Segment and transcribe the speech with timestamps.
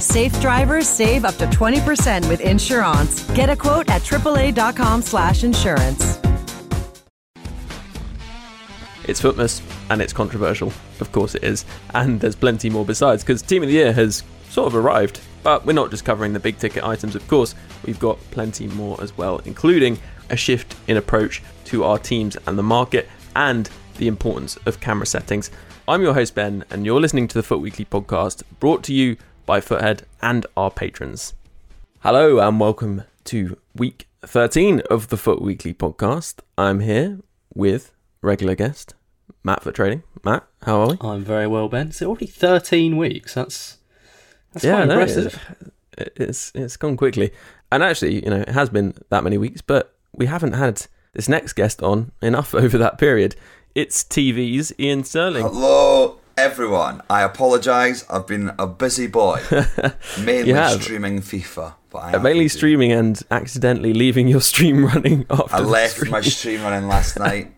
[0.00, 3.22] Safe drivers save up to 20% with insurance.
[3.34, 6.18] Get a quote at AAA.com slash insurance.
[9.04, 10.72] It's Futmas and it's controversial.
[11.00, 11.66] Of course it is.
[11.92, 15.20] And there's plenty more besides because Team of the Year has sort of arrived.
[15.42, 17.54] But we're not just covering the big ticket items, of course.
[17.84, 19.98] We've got plenty more as well, including
[20.30, 25.06] a shift in approach to our teams and the market and the importance of camera
[25.06, 25.50] settings.
[25.88, 29.16] I'm your host, Ben, and you're listening to the FUT Weekly podcast brought to you
[29.50, 31.34] by Futhead and our patrons.
[32.04, 36.38] Hello and welcome to week 13 of the FUT Weekly podcast.
[36.56, 37.18] I'm here
[37.52, 37.90] with
[38.22, 38.94] regular guest
[39.42, 40.04] Matt for Trading.
[40.24, 40.98] Matt, how are we?
[41.00, 41.88] I'm very well, Ben.
[41.88, 43.34] It's already 13 weeks.
[43.34, 43.78] That's
[44.52, 45.56] that's yeah, quite no, impressive.
[45.98, 47.32] It's, it's it's gone quickly,
[47.72, 51.28] and actually, you know, it has been that many weeks, but we haven't had this
[51.28, 53.34] next guest on enough over that period.
[53.74, 55.42] It's TV's Iain Stirling.
[55.42, 57.02] Hello, everyone.
[57.08, 58.04] I apologise.
[58.08, 59.42] I've been a busy boy,
[60.20, 61.74] mainly streaming FIFA.
[61.90, 65.56] But uh, mainly streaming and accidentally leaving your stream running after.
[65.56, 66.12] I left stream.
[66.12, 67.52] my stream running last night.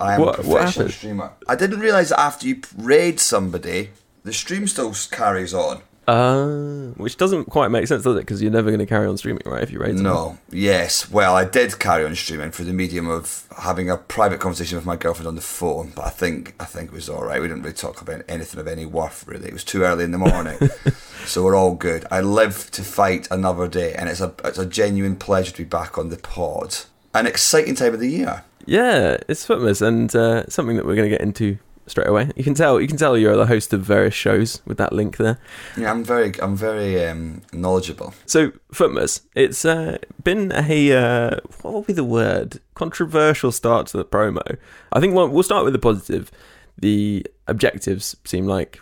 [0.00, 1.32] I am what, a professional streamer.
[1.46, 3.90] I didn't realise that after you raid somebody,
[4.24, 5.82] the stream still carries on.
[6.10, 8.20] Uh, which doesn't quite make sense, does it?
[8.20, 9.62] Because you're never going to carry on streaming, right?
[9.62, 9.94] If you raid.
[9.94, 10.38] No.
[10.50, 11.08] Yes.
[11.08, 14.84] Well, I did carry on streaming through the medium of having a private conversation with
[14.84, 17.40] my girlfriend on the phone, but I think I think it was all right.
[17.40, 19.24] We didn't really talk about anything of any worth.
[19.28, 20.58] Really, it was too early in the morning,
[21.26, 22.04] so we're all good.
[22.10, 25.68] I live to fight another day, and it's a it's a genuine pleasure to be
[25.68, 26.76] back on the pod.
[27.14, 28.42] An exciting time of the year.
[28.66, 31.58] Yeah, it's Futmas, and uh, something that we're going to get into
[31.90, 32.30] straight away.
[32.36, 32.80] You can tell.
[32.80, 35.38] You can tell you're the host of various shows with that link there.
[35.76, 38.14] Yeah, I'm very, I'm very um, knowledgeable.
[38.26, 42.60] So, Futmas, it's uh, been a uh, what will be the word?
[42.74, 44.56] Controversial start to the promo.
[44.92, 46.30] I think we'll, start with the positive.
[46.78, 48.80] The objectives seem like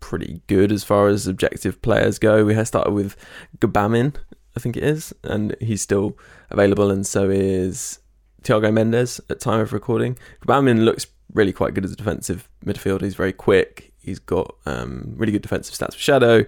[0.00, 2.44] pretty good as far as objective players go.
[2.44, 3.16] We have started with
[3.58, 4.14] Gbamin,
[4.56, 6.18] I think it is, and he's still
[6.50, 8.00] available, and so is
[8.42, 10.18] Thiago Mendes at time of recording.
[10.46, 13.02] Gbamin looks really quite good as a defensive midfielder.
[13.02, 13.92] He's very quick.
[14.02, 16.44] He's got um, really good defensive stats for Shadow.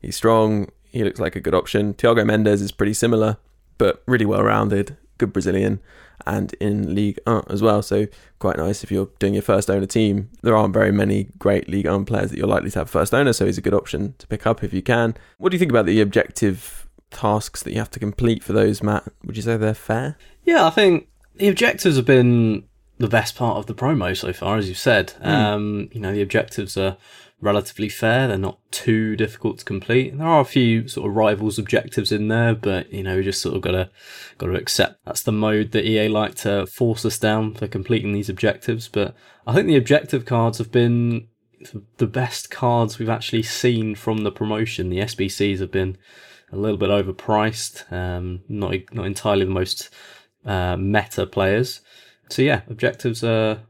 [0.00, 0.68] He's strong.
[0.84, 1.94] He looks like a good option.
[1.94, 3.36] Thiago Mendes is pretty similar,
[3.78, 4.96] but really well rounded.
[5.18, 5.80] Good Brazilian
[6.26, 7.82] and in League 1 as well.
[7.82, 8.06] So
[8.38, 10.30] quite nice if you're doing your first owner team.
[10.42, 13.32] There aren't very many great League 1 players that you're likely to have first owner,
[13.32, 15.14] so he's a good option to pick up if you can.
[15.38, 18.82] What do you think about the objective tasks that you have to complete for those,
[18.82, 19.04] Matt?
[19.24, 20.16] Would you say they're fair?
[20.44, 22.64] Yeah, I think the objectives have been
[22.98, 25.14] the best part of the promo so far, as you've said.
[25.22, 25.26] Mm.
[25.26, 26.96] Um, you know, the objectives are
[27.40, 28.26] relatively fair.
[28.26, 30.16] They're not too difficult to complete.
[30.16, 33.42] There are a few sort of rivals objectives in there, but you know, we just
[33.42, 33.90] sort of gotta
[34.38, 38.28] gotta accept that's the mode that EA like to force us down for completing these
[38.28, 38.88] objectives.
[38.88, 39.14] But
[39.46, 41.28] I think the objective cards have been
[41.98, 44.88] the best cards we've actually seen from the promotion.
[44.88, 45.96] The SBCs have been
[46.52, 49.90] a little bit overpriced, um, not not entirely the most
[50.44, 51.80] uh, meta players.
[52.30, 53.60] So yeah, objectives are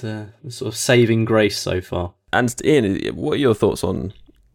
[0.00, 2.14] the sort of saving grace so far.
[2.32, 4.12] And Iain, what are your thoughts on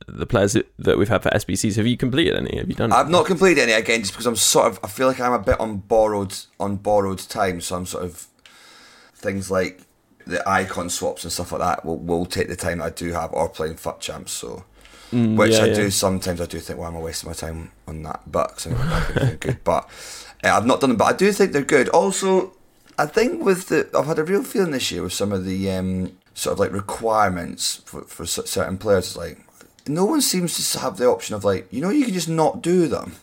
[0.08, 1.76] the players that- that we've had for SBCs.
[1.76, 2.58] Have you completed any?
[2.58, 2.92] Have you done?
[2.92, 4.80] I've not completed any again, just because I'm sort of.
[4.84, 8.26] I feel like I'm a bit on borrowed on borrowed time, so I'm sort of
[9.16, 9.82] things like
[10.26, 13.12] the icon swaps and stuff like that will will take the time that I do
[13.14, 14.32] have, or playing FUT champs.
[14.32, 14.64] So,
[15.14, 15.74] Mm, which yeah, I yeah.
[15.76, 16.40] do sometimes.
[16.42, 18.22] I do think, why am I wasting my time on that?
[18.32, 19.58] But 'cause I'm not good.
[19.64, 19.88] But
[20.44, 20.98] uh, I've not done them.
[20.98, 21.90] But I do think they're good.
[21.90, 22.54] Also,
[23.00, 25.72] I think with the I've had a real feeling this year with some of the
[25.72, 29.08] um, sort of like requirements for for certain players.
[29.08, 29.38] It's like
[29.88, 32.62] no one seems to have the option of like you know you can just not
[32.62, 33.16] do them.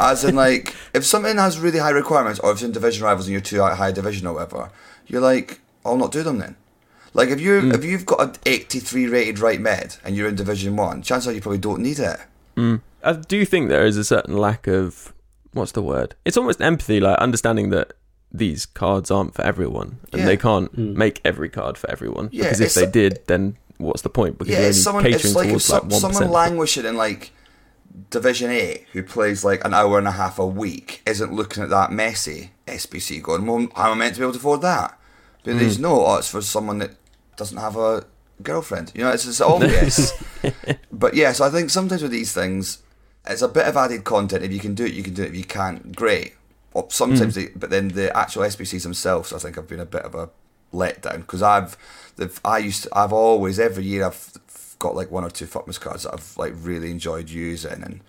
[0.00, 3.26] As in, like, if something has really high requirements, or if it's in division rivals
[3.26, 4.70] and you're too high division or whatever,
[5.06, 6.56] you're like, I'll not do them then.
[7.12, 10.76] Like, if you if you've got an 83 rated right med and you're in Division
[10.76, 12.18] One, chances are you probably don't need it.
[13.02, 15.12] I do think there is a certain lack of
[15.52, 16.14] what's the word?
[16.24, 17.92] It's almost empathy, like understanding that
[18.38, 20.26] these cards aren't for everyone, and Yeah.
[20.26, 22.28] they can't make every card for everyone.
[22.32, 24.38] Yeah, because if they did, then what's the point?
[24.38, 25.04] Because Yeah, you're it's only someone.
[25.04, 27.32] catering It's like if towards so, like one someone languishing in like
[28.10, 31.70] Division Eight who plays like an hour and a half a week isn't looking at
[31.70, 34.98] that Messi SBC going, well, how am I meant to be able to afford that?
[35.44, 35.58] But Hmm.
[35.60, 36.92] there's no, oh, it's for someone that
[37.36, 38.04] doesn't have a
[38.42, 38.92] girlfriend.
[38.94, 40.12] You know, it's, it's obvious.
[40.92, 42.78] but yeah, so I think sometimes with these things,
[43.28, 44.44] it's a bit of added content.
[44.44, 45.28] If you can do it, you can do it.
[45.30, 46.34] If you can't, great.
[46.76, 47.40] Or sometimes, Hmm.
[47.40, 50.28] they, but then the actual SBCs themselves, I think, have been a bit of a
[50.74, 51.76] letdown because I've,
[52.44, 54.32] I used, to, I've always every year I've
[54.78, 58.00] got like one or two Futmas cards that I've like really enjoyed using, and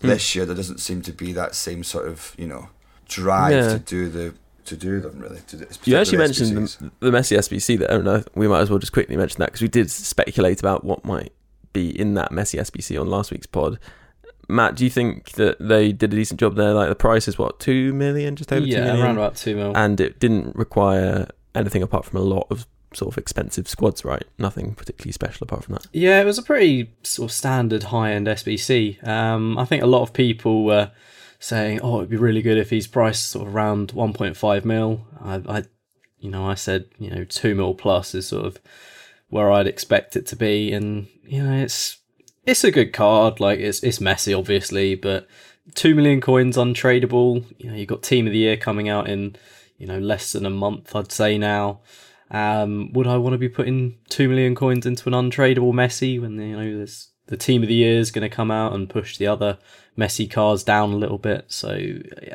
[0.00, 0.08] Hmm.
[0.08, 2.68] this year there doesn't seem to be that same sort of you know
[3.08, 3.72] drive Yeah.
[3.74, 4.34] to do the
[4.64, 5.40] to do them really.
[5.48, 8.68] To do, You actually mentioned the, the Messi SBC there, and I, we might as
[8.70, 11.32] well just quickly mention that because we did speculate about what might
[11.72, 13.78] be in that Messi SBC on last week's pod.
[14.48, 16.72] Matt, do you think that they did a decent job there?
[16.72, 19.54] Like the price is what two million, just over two yeah, million, around about two
[19.54, 19.72] mil.
[19.76, 24.24] and it didn't require anything apart from a lot of sort of expensive squads, right?
[24.38, 25.86] Nothing particularly special apart from that.
[25.92, 29.06] Yeah, it was a pretty sort of standard high end SBC.
[29.06, 30.90] Um, I think a lot of people were
[31.38, 35.42] saying, "Oh, it'd be really good if he's priced sort of around 1.5 mil." I,
[35.48, 35.64] I,
[36.18, 38.58] you know, I said, you know, two mil plus is sort of
[39.28, 41.98] where I'd expect it to be, and you know, it's
[42.48, 43.40] it's a good card.
[43.40, 45.28] Like it's it's Messi, obviously, but
[45.74, 47.44] two million coins untradeable.
[47.58, 49.36] You know, you've got Team of the Year coming out in
[49.76, 51.80] you know less than a month, I'd say now.
[52.30, 56.40] Um, would I want to be putting two million coins into an untradeable Messi when
[56.40, 59.18] you know there's the team of the year is going to come out and push
[59.18, 59.58] the other
[59.96, 61.44] Messi cars down a little bit?
[61.48, 61.68] So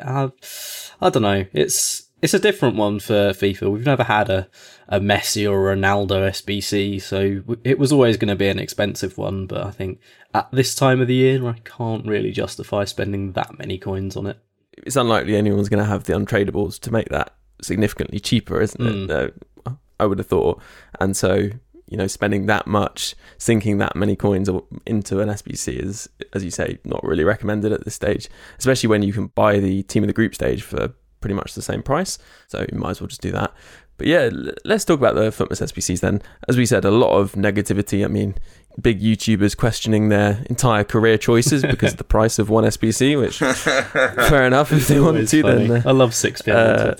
[0.02, 0.30] I,
[1.00, 1.44] I don't know.
[1.52, 3.70] It's it's a different one for FIFA.
[3.70, 4.48] We've never had a
[4.88, 9.18] a Messi or a Ronaldo SBC, so it was always going to be an expensive
[9.18, 9.46] one.
[9.46, 10.00] But I think
[10.32, 14.26] at this time of the year, I can't really justify spending that many coins on
[14.26, 14.38] it.
[14.78, 19.10] It's unlikely anyone's going to have the untradables to make that significantly cheaper, isn't it?
[19.66, 20.62] Uh, I would have thought,
[20.98, 21.50] and so
[21.86, 24.48] you know, spending that much, sinking that many coins
[24.86, 29.02] into an SBC is, as you say, not really recommended at this stage, especially when
[29.02, 30.94] you can buy the team of the group stage for
[31.24, 32.18] pretty much the same price.
[32.48, 33.50] So you might as well just do that.
[33.96, 34.28] But yeah,
[34.66, 36.20] let's talk about the Futmas SBCs then.
[36.48, 38.04] As we said, a lot of negativity.
[38.04, 38.34] I mean,
[38.82, 43.38] big YouTubers questioning their entire career choices because of the price of one SBC, which
[44.28, 45.42] fair enough if they want to.
[45.42, 45.66] funny.
[45.68, 46.96] Then, uh, I love six uh,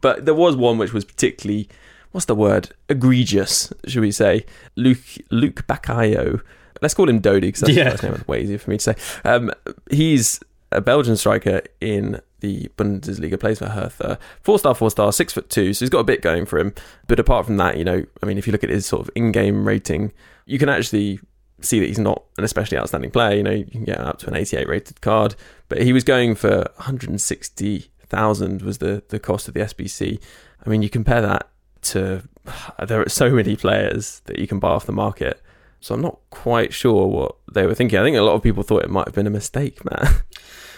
[0.00, 1.68] but there was one which was particularly
[2.10, 4.44] what's the word egregious should we say
[4.76, 4.98] luke
[5.30, 6.40] Lukebakio
[6.82, 7.90] let's call him Dodi because that's Yeah.
[7.90, 9.50] first name way easier for me to say um,
[9.90, 10.40] he's
[10.72, 15.48] a belgian striker in the bundesliga plays for hertha four star four star six foot
[15.48, 16.74] two so he's got a bit going for him
[17.06, 19.10] but apart from that you know i mean if you look at his sort of
[19.14, 20.12] in-game rating
[20.44, 21.18] you can actually
[21.64, 23.36] see that he's not an especially outstanding player.
[23.36, 25.34] You know, you can get up to an 88 rated card,
[25.68, 30.20] but he was going for 160,000 was the the cost of the SBC.
[30.64, 31.48] I mean, you compare that
[31.82, 32.22] to
[32.86, 35.40] there are so many players that you can buy off the market.
[35.80, 37.98] So I'm not quite sure what they were thinking.
[37.98, 40.06] I think a lot of people thought it might have been a mistake, man.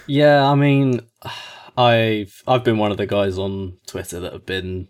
[0.06, 1.00] Yeah, I mean,
[1.76, 4.88] I've I've been one of the guys on Twitter that have been,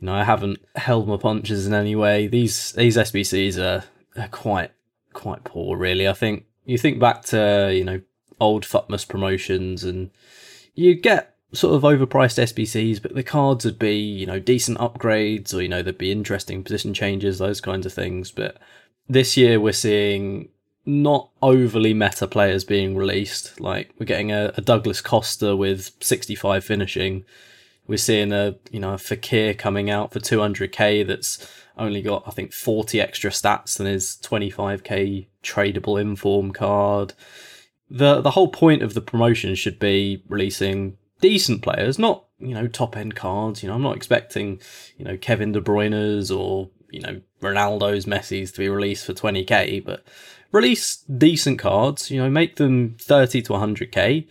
[0.00, 2.26] you know, I haven't held my punches in any way.
[2.26, 3.84] These these SBCs are,
[4.20, 4.72] are quite
[5.12, 6.08] quite poor, really.
[6.08, 8.00] I think you think back to you know
[8.40, 10.10] old Futmas promotions, and
[10.74, 15.54] you get sort of overpriced SBCs, but the cards would be you know decent upgrades,
[15.54, 18.30] or you know there'd be interesting position changes, those kinds of things.
[18.30, 18.58] But
[19.08, 20.48] this year we're seeing
[20.86, 23.60] not overly meta players being released.
[23.60, 27.24] Like we're getting a, a Douglas Costa with 65 finishing.
[27.88, 32.30] We're seeing a you know a Fekir coming out for 200k that's only got I
[32.30, 37.14] think 40 extra stats than his 25k tradable inform card.
[37.90, 42.68] The the whole point of the promotion should be releasing decent players, not you know
[42.68, 43.62] top end cards.
[43.62, 44.60] You know I'm not expecting
[44.96, 49.84] you know Kevin De Bruyne's or you know, Ronaldo's, Messi's to be released for 20k,
[49.84, 50.04] but
[50.52, 54.26] release decent cards, you know, make them 30 to 100k,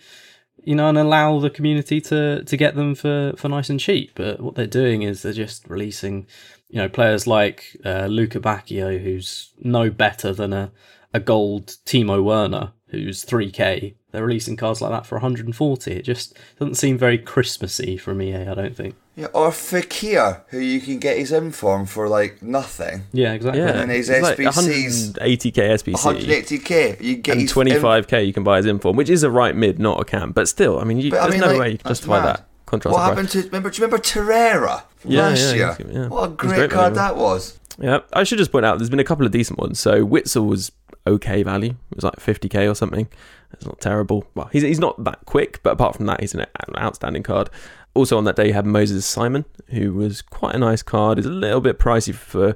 [0.63, 4.11] you know, and allow the community to, to get them for, for nice and cheap.
[4.15, 6.27] But what they're doing is they're just releasing,
[6.69, 10.71] you know, players like uh, Lukebakio, who's no better than a,
[11.13, 13.95] a gold Timo Werner, who's 3k.
[14.11, 15.91] They're releasing cards like that for 140.
[15.91, 18.95] It just doesn't seem very Christmassy from EA, I don't think.
[19.17, 23.03] Yeah, or Fekir, who you can get his inform for like nothing.
[23.13, 23.61] Yeah, exactly.
[23.61, 25.93] Yeah, And his it's like SBCs 180k SBC.
[26.39, 27.01] 180k.
[27.01, 29.79] You get and his 25k you can buy as inform, which is a right mid,
[29.79, 30.31] not a cam.
[30.31, 32.19] But still, I mean, you, But, I there's mean, no like, way you can justify
[32.19, 32.25] mad.
[32.27, 32.93] that contrast.
[32.93, 33.43] What happened price.
[33.43, 33.69] to remember?
[33.69, 35.75] Do you remember Terrera Yeah, last yeah, year?
[35.75, 36.07] he's- yeah.
[36.07, 37.57] What a great, great card that was.
[37.79, 39.79] Yeah, I should just point out there's been a couple of decent ones.
[39.81, 40.71] So Witsel was
[41.07, 41.75] okay value.
[41.91, 43.07] It was like 50k or something.
[43.53, 44.25] It's not terrible.
[44.35, 47.49] Well, he's he's not that quick, but apart from that, he's an, an outstanding card.
[47.93, 51.19] Also on that day, you had Moses Simon, who was quite a nice card.
[51.19, 52.55] Is a little bit pricey for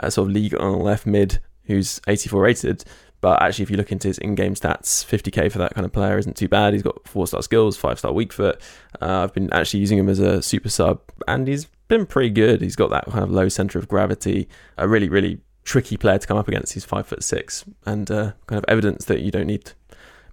[0.00, 2.84] a sort of league on left mid, who's 84 rated.
[3.20, 6.16] But actually, if you look into his in-game stats, 50k for that kind of player
[6.16, 6.72] isn't too bad.
[6.72, 8.60] He's got four-star skills, five-star weak foot.
[9.00, 12.62] Uh, I've been actually using him as a super sub, and he's been pretty good.
[12.62, 14.48] He's got that kind of low center of gravity.
[14.78, 16.74] A really, really tricky player to come up against.
[16.74, 19.72] He's five foot six, and uh, kind of evidence that you don't need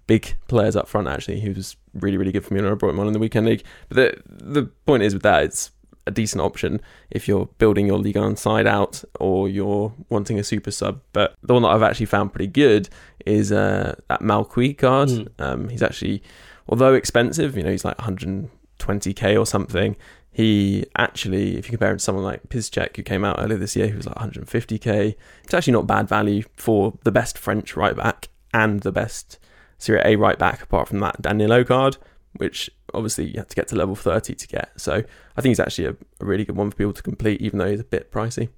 [0.06, 1.08] big players up front.
[1.08, 3.18] Actually, he was really, really good for me when I brought him on in the
[3.18, 3.64] weekend league.
[3.88, 5.70] But the the point is with that, it's
[6.08, 6.80] a decent option
[7.10, 11.00] if you're building your league on side out or you're wanting a super sub.
[11.12, 12.88] But the one that I've actually found pretty good
[13.24, 15.10] is uh, that Malqui card.
[15.10, 15.28] Mm.
[15.38, 16.22] Um, he's actually,
[16.68, 19.94] although expensive, you know, he's like 120k or something.
[20.38, 23.74] He actually, if you compare him to someone like Piszczek, who came out earlier this
[23.74, 27.96] year, who was like 150k, it's actually not bad value for the best French right
[27.96, 29.40] back and the best
[29.78, 31.96] Serie A right back, apart from that Daniel card,
[32.36, 34.70] which obviously you have to get to level 30 to get.
[34.80, 35.02] So
[35.36, 37.68] I think he's actually a, a really good one for people to complete, even though
[37.70, 38.48] he's a bit pricey.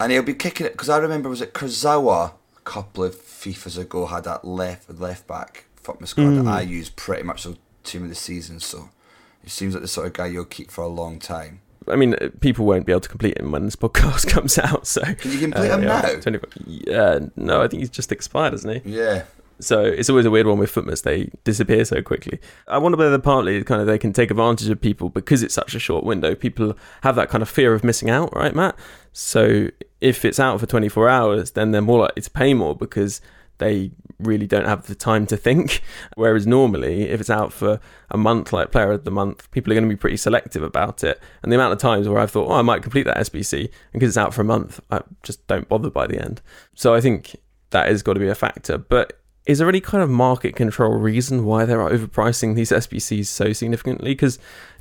[0.00, 3.76] And he'll be kicking it because I remember was it Kurzawa a couple of FIFAs
[3.78, 6.44] ago had that left left back footman squad Mm.
[6.44, 8.58] that I used pretty much the team of the season.
[8.60, 8.88] So
[9.46, 11.60] he seems like the sort of guy you'll keep for a long time.
[11.88, 14.88] I mean, uh, people won't be able to complete him when this podcast comes out.
[14.88, 16.20] So Can you complete him yeah, now?
[16.20, 18.96] 20 yeah, no, I think he's just expired, hasn't he?
[18.96, 19.22] Yeah.
[19.60, 22.40] So it's always a weird one with footmans; they disappear so quickly.
[22.66, 25.76] I wonder whether partly kind of they can take advantage of people because it's such
[25.76, 26.34] a short window.
[26.34, 28.76] People have that kind of fear of missing out, right, Matt?
[29.12, 29.68] So
[30.02, 33.22] if it's out for 24 hours, then they're more likely to pay more because
[33.58, 35.82] they really don't have the time to think.
[36.14, 37.80] Whereas normally, if it's out for
[38.10, 41.04] a month, like Player of the Month, people are going to be pretty selective about
[41.04, 41.20] it.
[41.42, 43.70] And the amount of times where I've thought, oh, I might complete that SBC, and
[43.92, 46.42] because it's out for a month, I just don't bother by the end.
[46.74, 47.36] So I think
[47.70, 48.78] that has got to be a factor.
[48.78, 53.52] But is there any kind of market control reason why they're overpricing these SBCs so
[53.52, 54.10] significantly?
[54.12, 54.38] Because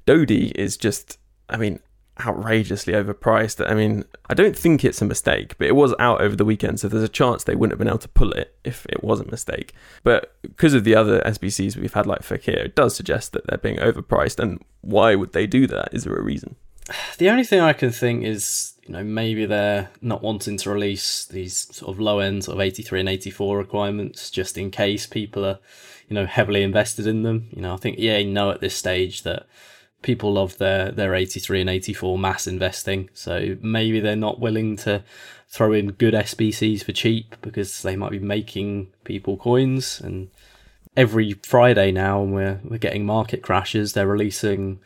[0.07, 1.17] Dodi is just,
[1.49, 1.79] I mean,
[2.19, 3.69] outrageously overpriced.
[3.69, 6.79] I mean, I don't think it's a mistake, but it was out over the weekend,
[6.79, 9.19] so there's a chance they wouldn't have been able to pull it if it was
[9.19, 9.73] a mistake.
[10.03, 13.57] But because of the other SBCs we've had, like Fekir, it does suggest that they're
[13.57, 14.39] being overpriced.
[14.39, 15.89] And why would they do that?
[15.91, 16.55] Is there a reason?
[17.17, 21.25] The only thing I can think is, you know, maybe they're not wanting to release
[21.25, 25.59] these sort of low ends of 83 and 84 requirements just in case people are,
[26.09, 27.47] you know, heavily invested in them.
[27.51, 29.47] You know, I think EA know at this stage that
[30.01, 33.09] people love their, their 83 and 84 mass investing.
[33.13, 35.03] So maybe they're not willing to
[35.47, 39.99] throw in good SBCs for cheap because they might be making people coins.
[40.01, 40.29] And
[40.95, 44.79] every Friday now, when we're, we're getting market crashes, they're releasing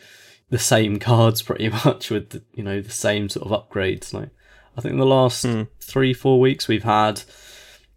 [0.50, 4.14] the same cards pretty much with the, you know the same sort of upgrades.
[4.14, 4.30] Like
[4.78, 5.64] I think in the last hmm.
[5.80, 7.22] three four weeks we've had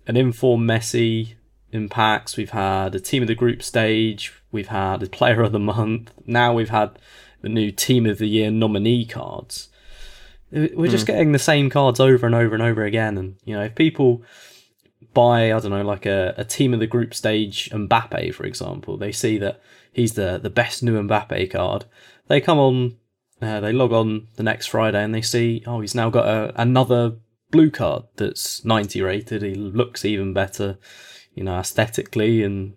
[0.07, 1.35] an inform Messi
[1.73, 2.37] in packs.
[2.37, 4.33] We've had a team of the group stage.
[4.50, 6.12] We've had a player of the month.
[6.26, 6.99] Now we've had
[7.41, 9.69] the new team of the year nominee cards.
[10.50, 13.17] We're just getting the same cards over and over and over again.
[13.17, 14.23] And you know if people
[15.14, 18.97] buy I don't know like a, a team of the group stage Mbappe for example,
[18.97, 19.61] they see that
[19.93, 21.87] he's the the best new Mbappe card
[22.29, 22.97] they come on,
[23.41, 26.52] uh, they log on the next Friday and they see, oh, he's now got a,
[26.61, 27.17] another
[27.50, 29.43] blue card that's 90 rated.
[29.43, 30.79] He looks even better,
[31.35, 32.43] you know, aesthetically.
[32.43, 32.75] And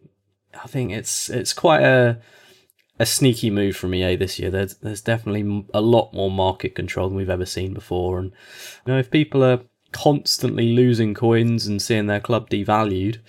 [0.62, 2.20] I think it's it's quite a
[3.00, 4.50] a sneaky move from EA this year.
[4.50, 8.20] There's there's definitely a lot more market control than we've ever seen before.
[8.20, 8.32] And
[8.86, 13.20] you know, if people are constantly losing coins and seeing their club devalued,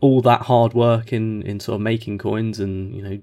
[0.00, 3.20] all that hard work in in sort of making coins and you know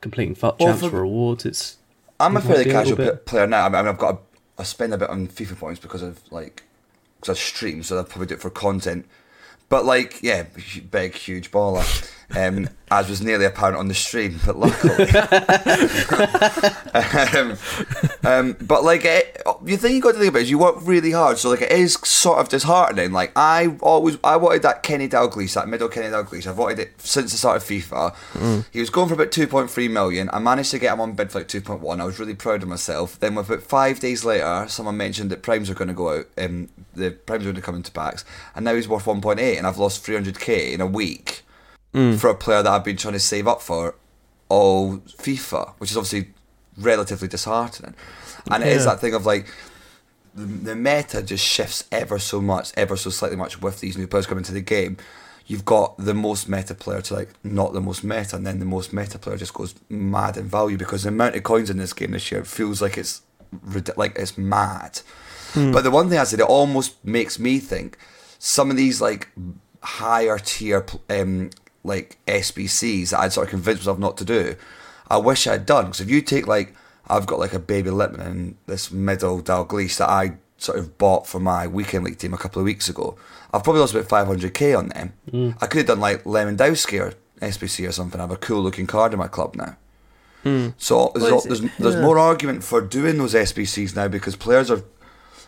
[0.00, 1.76] completing FUT Well, champs for- rewards, it's
[2.20, 3.66] I'm a It fairly be a casual player now.
[3.66, 4.18] I mean, I've got a,
[4.60, 6.62] I spend a bit on FIFA points because of like
[7.20, 9.06] because I stream, so I'll probably do it for content.
[9.72, 10.44] But like, yeah,
[10.90, 11.82] big, huge baller.
[12.36, 15.08] Um, as was nearly apparent on the stream, but luckily.
[17.38, 17.56] um,
[18.24, 21.12] um, but like, it, the thing you got to think about is you work really
[21.12, 23.12] hard, so like it is sort of disheartening.
[23.12, 26.46] Like I always, I wanted that Kenny Dalglish, that middle Kenny Dalglish.
[26.46, 28.14] I've wanted it since the start of FIFA.
[28.72, 30.28] He was going for about two point three million.
[30.32, 32.00] I managed to get him on bid for like two point one.
[32.00, 33.18] I was really proud of myself.
[33.18, 36.26] Then, about five days later, someone mentioned that primes are going to go out.
[36.36, 38.24] Um, the primes are going to come into packs,
[38.54, 40.86] and now he's worth one point eight, and I've lost three hundred k in a
[40.86, 41.41] week
[42.18, 43.94] for a player that I've been trying to save up for
[44.48, 46.32] all FIFA, which is obviously
[46.78, 47.94] relatively disheartening.
[48.50, 49.52] And it is that thing of like
[50.34, 54.06] the, the meta just shifts ever so much, ever so slightly much with these new
[54.06, 54.96] players coming into the game.
[55.46, 58.64] You've got the most meta player to like not the most meta, and then the
[58.64, 61.92] most meta player just goes mad in value because the amount of coins in this
[61.92, 63.22] game this year feels like it's
[63.96, 65.00] like it's mad.
[65.72, 67.98] But the one thing I said, it almost makes me think
[68.38, 69.28] some of these like
[69.82, 71.50] higher tier um,
[71.84, 74.56] like SBCs that I'd sort of convinced myself not to do.
[75.08, 76.74] I wish I'd done because if you take like
[77.08, 81.26] I've got like a baby Lippman and this middle Dalglish that I sort of bought
[81.26, 83.16] for my weekend league team a couple of weeks ago.
[83.52, 85.12] I've probably lost about 500k on them.
[85.30, 85.50] Hmm.
[85.60, 88.20] I could have done like Lewandowski or SBC or something.
[88.20, 89.76] I have a cool looking card in my club now.
[90.44, 90.68] Hmm.
[90.78, 94.36] So there's, Well, al- it's- there's, there's more argument for doing those SBCs now because
[94.36, 94.82] players are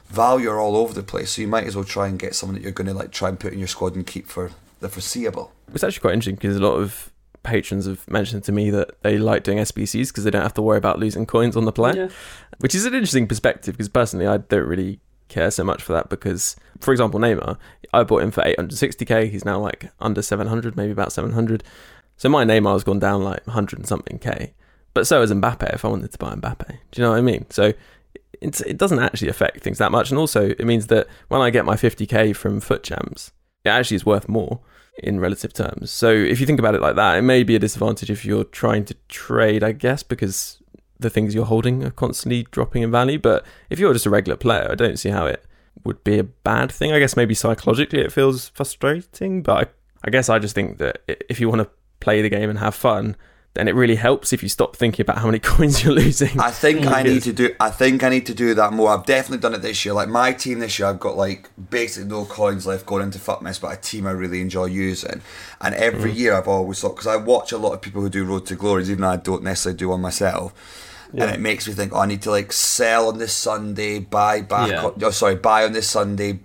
[0.08, 1.30] value are all over the place.
[1.30, 3.28] So you might as well try and get someone that you're going to like try
[3.28, 4.50] and put in your squad and keep for
[4.84, 5.50] the foreseeable.
[5.72, 7.10] It's actually quite interesting because a lot of
[7.42, 10.62] patrons have mentioned to me that they like doing SBCs because they don't have to
[10.62, 12.08] worry about losing coins on the play, Yeah.
[12.58, 16.08] which is an interesting perspective because personally I don't really care so much for that
[16.08, 17.56] because, for example, Neymar,
[17.92, 19.30] I bought him for 860k.
[19.30, 21.64] He's now like under 700, maybe about 700.
[22.16, 24.54] So my Neymar has gone down like 100 and something k.
[24.94, 26.68] But so has Mbappe if I wanted to buy Mbappe.
[26.68, 27.46] Do you know what I mean?
[27.50, 27.72] So
[28.40, 30.10] it's, it doesn't actually affect things that much.
[30.10, 33.32] And also, it means that when I get my 50k from FUT Champs,
[33.64, 34.60] it actually is worth more
[34.98, 35.90] in relative terms.
[35.90, 38.44] So if you think about it like that, it may be a disadvantage if you're
[38.44, 40.62] trying to trade, I guess, because
[40.98, 43.18] the things you're holding are constantly dropping in value.
[43.18, 45.44] But if you're just a regular player, I don't see how it
[45.84, 46.92] would be a bad thing.
[46.92, 49.70] I guess maybe psychologically it feels frustrating, but I,
[50.06, 51.70] I guess I just think that if you want to
[52.00, 53.16] play the game and have fun,
[53.54, 56.38] then it really helps if you stop thinking about how many coins you're losing.
[56.38, 57.54] I think I need to do.
[57.60, 58.90] I think I need to do that more.
[58.90, 59.94] I've definitely done it this year.
[59.94, 63.60] Like my team this year, I've got like basically no coins left going into Futmas,
[63.60, 65.22] but a team I really enjoy using.
[65.60, 66.16] And every mm.
[66.16, 68.56] year, I've always thought because I watch a lot of people who do Road to
[68.56, 70.52] Glories, even though I don't necessarily do one myself.
[71.16, 74.40] And it makes me think, oh, I need to like sell on this Sunday, buy
[74.40, 74.70] back.
[74.70, 74.84] Yeah.
[74.84, 76.40] On, oh, sorry, buy on this Sunday,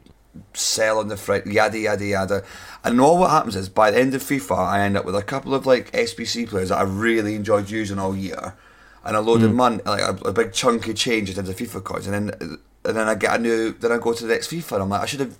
[0.53, 2.43] sell on the front, yada yada yada.
[2.83, 5.23] And all what happens is by the end of FIFA, I end up with a
[5.23, 8.55] couple of like SBC players that I really enjoyed using all year,
[9.03, 9.57] and a load of hmm.
[9.57, 12.97] money, like a, a big chunky change in terms of FIFA coins, and then and
[12.97, 15.01] then I get a new, then I go to the next FIFA, and I'm like,
[15.01, 15.37] I should have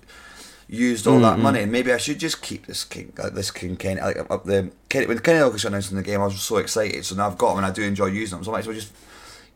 [0.68, 1.42] used all that hmm, hmm.
[1.42, 4.44] money, and maybe I should just keep this king, uh, this King Kenny, like up
[4.44, 7.04] the Kenny, when Kenny Dalglish announced in the game, I was so excited.
[7.04, 8.44] So now I've got him, and I do enjoy using them.
[8.44, 8.92] So I might as well just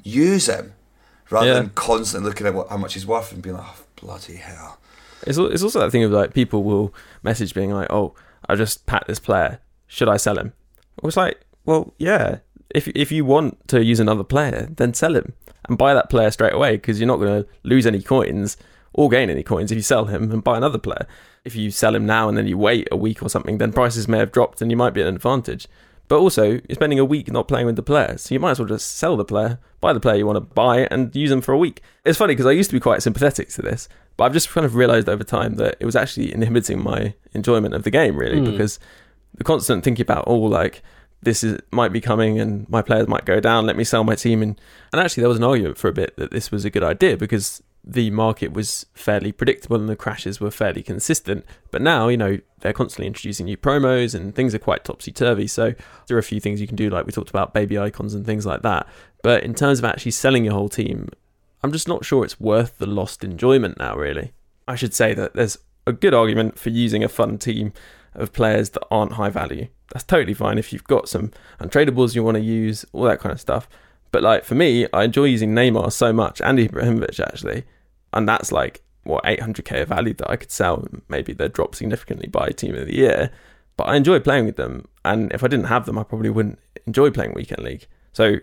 [0.03, 0.73] use him
[1.31, 1.55] rather Yeah.
[1.55, 4.79] than constantly looking at what, how much he's worth and being like, oh, bloody hell.
[5.27, 8.15] It's, it's also that thing of like people will message being like, "Oh,
[8.49, 9.61] I just packed this player.
[9.87, 10.53] Should I sell him?"
[11.03, 12.39] I was like, "Well, yeah.
[12.71, 15.35] If if you want to use another player, then sell him
[15.69, 18.57] and buy that player straight away because you're not going to lose any coins
[18.93, 21.07] or gain any coins if you sell him and buy another player.
[21.45, 24.09] If you sell him now and then you wait a week or something, then prices
[24.09, 25.67] may have dropped and you might be at an advantage.
[26.09, 28.59] But also, you're spending a week not playing with the player, so you might as
[28.59, 31.41] well just sell the player, buy the player you want to buy, and use them
[31.41, 31.81] for a week.
[32.05, 34.67] It's funny because I used to be quite sympathetic to this, but I've just kind
[34.67, 38.39] of realised over time that it was actually inhibiting my enjoyment of the game, really,
[38.39, 38.51] hmm.
[38.51, 38.79] because
[39.35, 40.83] the constant thinking about, oh, like,
[41.23, 44.15] this is might be coming and my players might go down, let me sell my
[44.15, 44.43] team.
[44.43, 44.61] And,
[44.93, 47.17] and actually, there was an argument for a bit that this was a good idea
[47.17, 51.45] because the market was fairly predictable and the crashes were fairly consistent.
[51.71, 55.47] But now, you know, they're constantly introducing new promos and things are quite topsy turvy.
[55.47, 55.75] So
[56.07, 58.25] there are a few things you can do, like we talked about baby icons and
[58.25, 58.89] things like that.
[59.23, 61.09] But in terms of actually selling your whole team,
[61.63, 64.33] I'm just not sure it's worth the lost enjoyment now, really.
[64.67, 67.75] I should say that there's a good argument for using a fun team
[68.15, 69.69] of players that aren't high value.
[69.93, 73.33] That's totally fine if you've got some untradables you want to use, all that kind
[73.33, 73.69] of stuff.
[74.15, 77.65] But like for me, I enjoy using Neymar so much and Ibrahimovic actually,
[78.13, 80.87] and that's like what 800k of value that I could sell.
[81.09, 83.33] Maybe they'd drop significantly by team of the year,
[83.77, 84.87] but I enjoy playing with them.
[85.05, 87.89] And if I didn't have them, I probably wouldn't enjoy playing weekend league.
[88.13, 88.37] So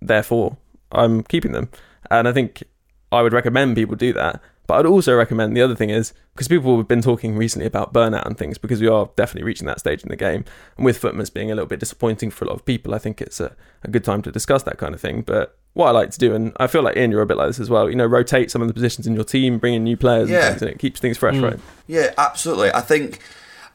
[0.00, 0.56] therefore,
[0.92, 1.68] I'm keeping them,
[2.12, 2.62] and I think
[3.10, 4.40] I would recommend people do that.
[4.68, 7.94] But I'd also recommend the other thing is because people have been talking recently about
[7.94, 10.44] burnout and things because we are definitely reaching that stage in the game.
[10.76, 13.22] And with Futmas being a little bit disappointing for a lot of people, I think
[13.22, 15.22] it's a, a good time to discuss that kind of thing.
[15.22, 17.48] But what I like to do, and I feel like Iain, you're a bit like
[17.48, 19.84] this as well, you know, rotate some of the positions in your team, bring in
[19.84, 20.40] new players Yeah.
[20.40, 21.44] and things, and it keeps things fresh, mm.
[21.44, 21.60] right?
[21.86, 22.70] Yeah, absolutely.
[22.74, 23.20] I think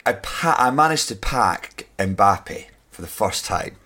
[0.05, 3.77] I pa- I managed to pack Mbappe for the first time.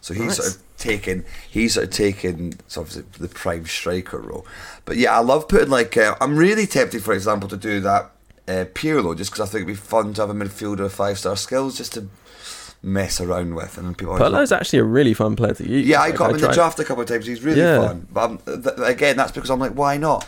[0.00, 4.46] So he's sort of taken he's sort of taken it's obviously the prime striker role.
[4.84, 8.10] But yeah, I love putting like uh, I'm really tempted, for example, to do that
[8.48, 11.18] uh, Pirlo just because I think it'd be fun to have a midfielder of five
[11.18, 12.08] star skills just to
[12.82, 14.14] mess around with and people.
[14.16, 15.86] Pirlo's actually a really fun player to use.
[15.86, 17.26] yeah, I got him in the draft a couple of times.
[17.26, 17.86] He's really Yeah.
[17.88, 18.06] fun.
[18.12, 20.26] But th- again, that's because I'm like, why not?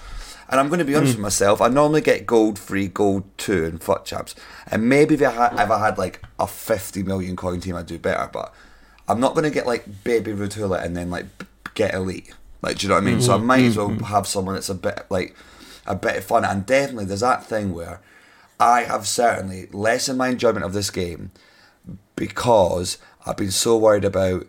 [0.50, 1.60] And I'm going to be honest with myself.
[1.60, 4.34] I normally get gold three, gold two and foot chaps.
[4.66, 7.84] And maybe if I had, if I had like a 50 million coin team, I'd
[7.86, 8.30] do better.
[8.32, 8.52] But
[9.08, 11.26] I'm not going to get like baby Rotula and then like
[11.74, 12.34] get elite.
[12.60, 13.20] Like, do you know what I mean?
[13.20, 14.04] So I might as well mm-hmm.
[14.04, 15.34] have someone that's a bit like
[15.86, 16.44] a bit of fun.
[16.44, 18.00] And definitely, there's that thing where
[18.60, 21.30] I have certainly lessened my enjoyment of this game
[22.16, 24.46] because I've been so worried about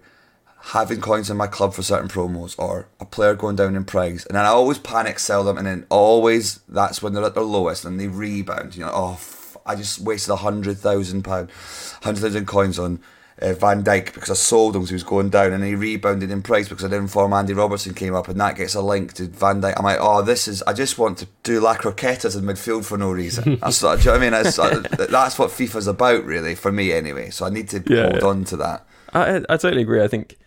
[0.62, 4.26] having coins in my club for certain promos or a player going down in price
[4.26, 7.44] and then I always panic sell them and then always that's when they're at their
[7.44, 11.50] lowest and they rebound you know oh f- I just wasted a hundred thousand pound
[12.04, 13.00] hundred thousand coins on
[13.42, 16.30] uh, Van Dijk because I sold him because he was going down and he rebounded
[16.32, 19.14] in price because I didn't inform Andy Robertson came up and that gets a link
[19.14, 22.38] to Van Dijk I'm like oh this is I just want to do La Croquetas
[22.38, 24.32] in midfield for no reason that's, what- do you know what I mean
[24.98, 28.16] that's, that's what FIFA's about really for me anyway so I need to Yeah, hold
[28.22, 28.28] yeah.
[28.28, 30.04] on to that I, I totally agree.
[30.04, 30.38] I think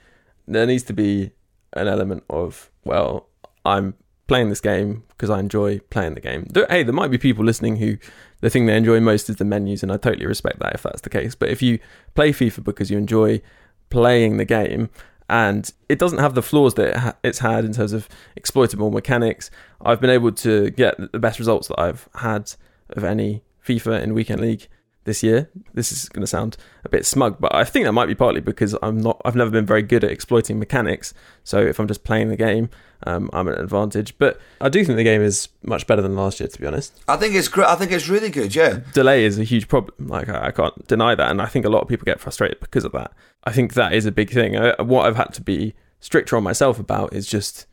[0.46, 1.32] there needs to be
[1.72, 3.28] an element of well,
[3.64, 3.94] I'm
[4.28, 6.46] playing this game because I enjoy playing the game.
[6.68, 7.96] Hey, there might be people listening who
[8.42, 11.00] the thing they enjoy most is the menus, and I totally respect that if that's
[11.00, 11.34] the case.
[11.34, 11.78] But if you
[12.14, 13.40] play FIFA because you enjoy
[13.88, 14.90] playing the game
[15.30, 18.90] and it doesn't have the flaws that it ha- it's had in terms of exploitable
[18.90, 19.50] mechanics,
[19.80, 22.52] I've been able to get the best results that I've had
[22.90, 24.66] of any FIFA in weekend league
[25.04, 25.50] this year.
[25.74, 28.40] This is going to sound a bit smug, but I think that might be partly
[28.40, 29.20] because I'm not.
[29.24, 31.12] I've never been very good at exploiting mechanics.
[31.44, 32.70] So if I'm just playing the game,
[33.06, 34.16] um, I'm at an advantage.
[34.18, 37.00] But I do think the game is much better than last year, to be honest.
[37.08, 40.08] I think it's great I think it's really good yeah Delay is a huge problem.
[40.08, 42.60] Like I, I can't deny that, and I think a lot of people get frustrated
[42.60, 43.12] because of that.
[43.44, 44.56] I think that is a big thing.
[44.56, 47.66] Uh, what I've had to be stricter on myself about is just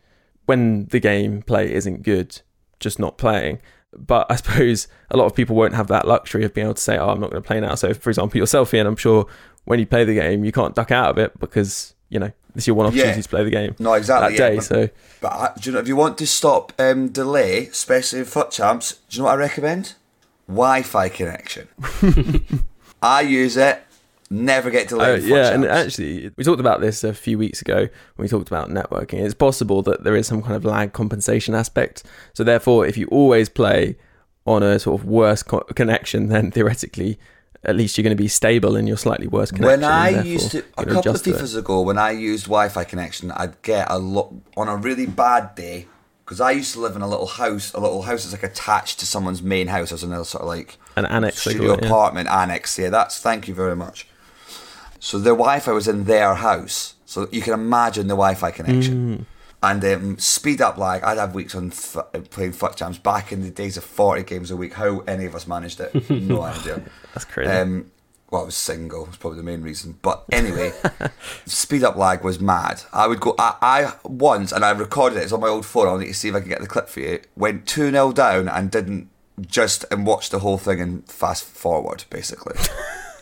[0.46, 2.42] when the gameplay isn't good,
[2.80, 3.60] just not playing.
[3.98, 6.82] But I suppose a lot of people won't have that luxury of being able to
[6.82, 9.26] say, "Oh, I'm not going to play now." So, for example, yourself, Iain, I'm sure
[9.66, 12.64] when you play the game, you can't duck out of it because you know this
[12.64, 13.22] is your one opportunity Yeah.
[13.22, 14.36] to play the game No, exactly.
[14.38, 14.56] that yeah, day.
[14.56, 14.90] but- so,
[15.22, 18.50] But I, do you know, if you want to stop um, delay, especially in FUT
[18.52, 19.94] champs, do you know what I recommend?
[20.48, 21.68] Wi-Fi connection.
[23.02, 23.82] I use it.
[24.32, 25.24] Never get delayed.
[25.24, 27.90] Uh, yeah, and actually, we talked about this a few weeks ago when
[28.26, 29.20] we talked about networking.
[29.26, 32.04] It's possible that there is some kind of lag compensation aspect.
[32.34, 33.98] So, therefore, if you always play
[34.46, 37.18] on a sort of worse co- connection, then theoretically,
[37.64, 39.82] at least you're going to be stable in your slightly worse connection.
[39.82, 41.36] when I used to a couple of adjust to it.
[41.36, 45.56] FIFAs ago, when I used Wi-Fi connection, I'd get a lot on a really bad
[45.56, 45.88] day
[46.24, 47.74] because I used to live in a little house.
[47.74, 49.92] A little house that's like attached to someone's main house.
[49.92, 51.88] As another sort of like An annex, studio it, yeah.
[51.88, 52.78] apartment annex.
[52.78, 54.08] Yeah, that's thank you very much.
[55.00, 59.18] So their Wi-Fi was in their house, so you can imagine the Wi-Fi connection.
[59.20, 59.26] Mm.
[59.62, 61.04] And um, speed up lag.
[61.04, 61.98] I'd have weeks on f-
[62.30, 64.74] playing FUT champs back in the days of forty games a week.
[64.74, 66.82] How any of us managed it, no idea.
[67.14, 67.52] That's crazy.
[67.52, 67.92] Um,
[68.32, 69.08] well, I was single.
[69.08, 69.98] It's probably the main reason.
[70.02, 70.72] But anyway,
[71.46, 72.84] speed up lag was mad.
[72.94, 73.36] I would go.
[73.38, 75.24] I, I once, and I recorded it.
[75.24, 75.88] It's on my old phone.
[75.88, 77.20] I'll need to see if I can get the clip for you.
[77.36, 79.10] Went two 0 down and didn't
[79.42, 82.06] just and watched the whole thing and fast forward.
[82.10, 82.56] Basically,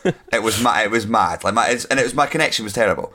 [0.33, 0.85] it was mad.
[0.85, 1.43] It was mad.
[1.43, 3.13] Like my, it's, and it was my connection was terrible.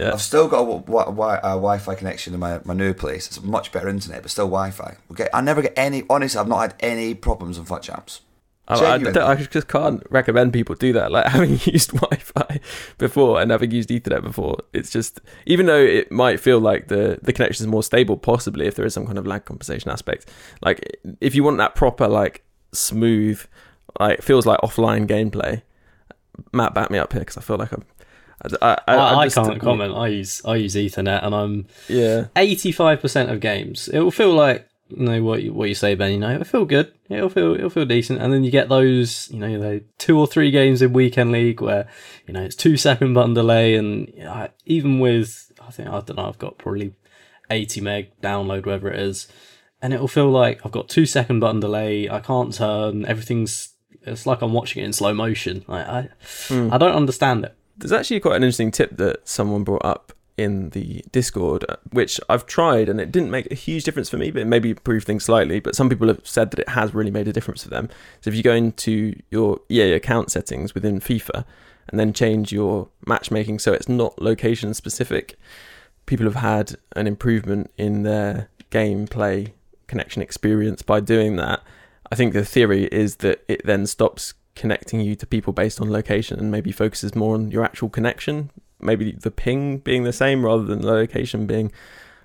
[0.00, 0.12] Yeah.
[0.12, 3.26] I've still got a, wi- wi- a Wi-Fi connection in my, my new place.
[3.26, 4.96] It's much better internet, but still Wi-Fi.
[5.12, 6.04] Okay, I never get any.
[6.08, 8.22] Honestly, I've not had any problems on FUT champs.
[8.68, 11.10] I, I, I just can't recommend people do that.
[11.10, 12.60] Like having used Wi-Fi
[12.98, 17.18] before and having used Ethernet before, it's just even though it might feel like the
[17.22, 20.28] the connection is more stable, possibly if there is some kind of lag compensation aspect.
[20.62, 23.44] Like if you want that proper like smooth,
[23.98, 25.62] like it feels like offline gameplay.
[26.52, 27.84] Matt, back me up here because I feel like I'm.
[28.60, 29.94] I, I, I, just- can't comment.
[29.94, 33.88] I use I use Ethernet, and I'm Yeah, eighty five percent of games.
[33.88, 36.10] It will feel like you know what you, what you say, Ben.
[36.12, 36.92] You know, it'll feel good.
[37.08, 40.26] It'll feel it'll feel decent, and then you get those you know the two or
[40.26, 41.88] three games in weekend league where
[42.26, 46.16] you know it's two second button delay, and I, even with I think I don't
[46.16, 46.94] know I've got probably
[47.48, 49.28] eighty meg download whatever it is,
[49.80, 52.10] and it'll feel like I've got two second button delay.
[52.10, 53.04] I can't turn.
[53.04, 53.71] Everything's
[54.04, 55.64] it's like I'm watching it in slow motion.
[55.68, 56.08] I I,
[56.50, 57.54] I don't understand it.
[57.76, 62.20] There's actually quite an interesting tip that someone brought up in the Discord, uh, which
[62.28, 65.06] I've tried and it didn't make a huge difference for me, but it maybe improved
[65.06, 65.60] things slightly.
[65.60, 67.88] But some people have said that it has really made a difference for them.
[68.20, 71.44] So if you go into your EA account settings within FIFA
[71.88, 75.36] and then change your matchmaking so it's not location specific,
[76.06, 79.52] people have had an improvement in their gameplay
[79.86, 81.62] connection experience by doing that.
[82.12, 85.90] I think the theory is that it then stops connecting you to people based on
[85.90, 88.50] location and maybe focuses more on your actual connection
[88.82, 91.72] maybe the ping being the same rather than the location being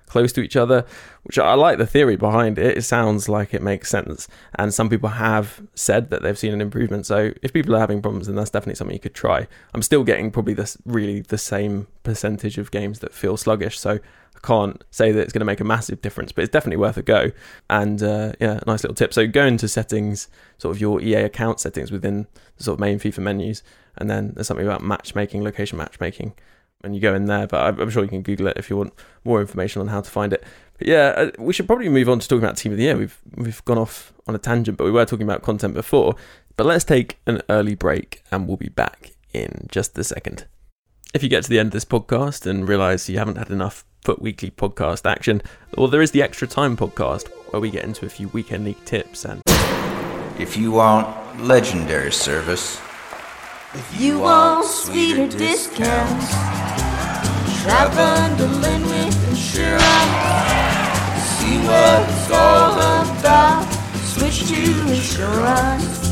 [0.06, 0.86] close to each other,
[1.24, 2.78] which I like the theory behind it.
[2.78, 4.26] It sounds like it makes sense.
[4.54, 7.04] And some people have said that they've seen an improvement.
[7.04, 9.46] So if people are having problems, then that's definitely something you could try.
[9.74, 13.78] I'm still getting probably this really the same percentage of games that feel sluggish.
[13.78, 13.98] So
[14.42, 16.96] I can't say that it's going to make a massive difference, but it's definitely worth
[16.96, 17.32] a go.
[17.68, 19.12] And uh, yeah, nice little tip.
[19.12, 22.98] So go into settings, sort of your EA account settings within the sort of main
[22.98, 23.62] FIFA menus,
[23.96, 26.34] and then there's something about matchmaking, location matchmaking,
[26.84, 27.46] and you go in there.
[27.46, 30.10] But I'm, sure you can Google it if you want more information on how to
[30.10, 30.44] find it.
[30.78, 32.96] But yeah, uh, we should probably move on to talking about Team of the Year.
[32.96, 36.14] We've we've gone off on a tangent, but we were talking about content before.
[36.56, 40.46] But let's take an early break, and we'll be back in just a second.
[41.14, 43.84] If you get to the end of this podcast and realize you haven't had enough
[44.02, 45.42] FUT Weekly podcast action,
[45.76, 48.82] well, there is the Extra Time podcast where we get into a few weekend league
[48.84, 49.42] tips and
[50.38, 51.06] If you want
[51.42, 52.80] legendary service,
[53.74, 56.30] If you want sweeter discounts,
[57.62, 59.82] try bundling with insurance.
[61.36, 63.64] See what it's all about.
[64.04, 66.07] Switch to insurance.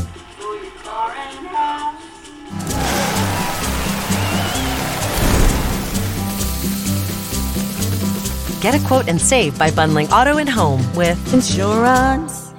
[8.61, 12.53] Get a quote and save by bundling auto and home with Insurance.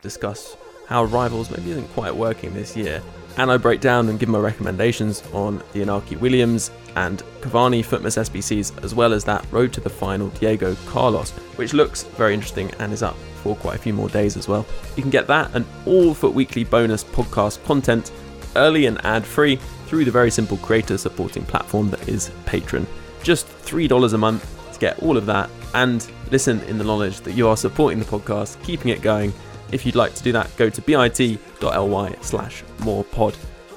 [0.00, 0.56] discuss
[0.88, 3.02] how Rivals maybe isn't quite working this year.
[3.36, 8.16] And I break down and give my recommendations on the Inaki Williams and Cavani Futmas
[8.18, 12.70] SBCs, as well as that Road to the Final Diego Carlos, which looks very interesting
[12.78, 14.64] and is up for quite a few more days as well.
[14.96, 18.12] You can get that and all FUT Weekly bonus podcast content
[18.56, 22.86] early and ad free through the very simple creator supporting platform that is Patreon.
[23.22, 27.46] Just $3 a month get all of that and listen in the knowledge that you
[27.46, 29.32] are supporting the podcast, keeping it going.
[29.70, 33.36] If you'd like to do that, go to bit.ly slash more pod.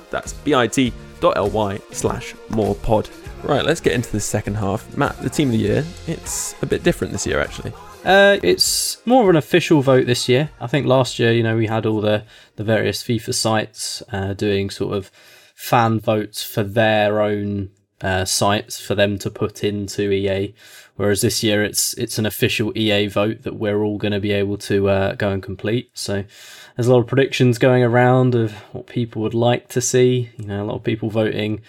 [0.10, 3.08] That's bit.ly slash more pod.
[3.44, 4.98] Right, let's get into the second half.
[4.98, 7.72] Matt, the team of the year, it's a bit different this year actually.
[8.04, 10.50] Uh, it's more of an official vote this year.
[10.60, 12.24] I think last year, you know, we had all the,
[12.56, 15.12] the various FIFA sites uh, doing sort of
[15.54, 17.70] fan votes for their own
[18.06, 20.54] uh, sites for them to put into EA.
[20.96, 24.32] Whereas this year, it's it's an official EA vote that we're all going to be
[24.32, 25.89] able to uh, go and complete.
[25.96, 26.24] So
[26.76, 30.30] there's a lot of predictions going around of what people would like to see.
[30.38, 31.62] You know, a lot of people voting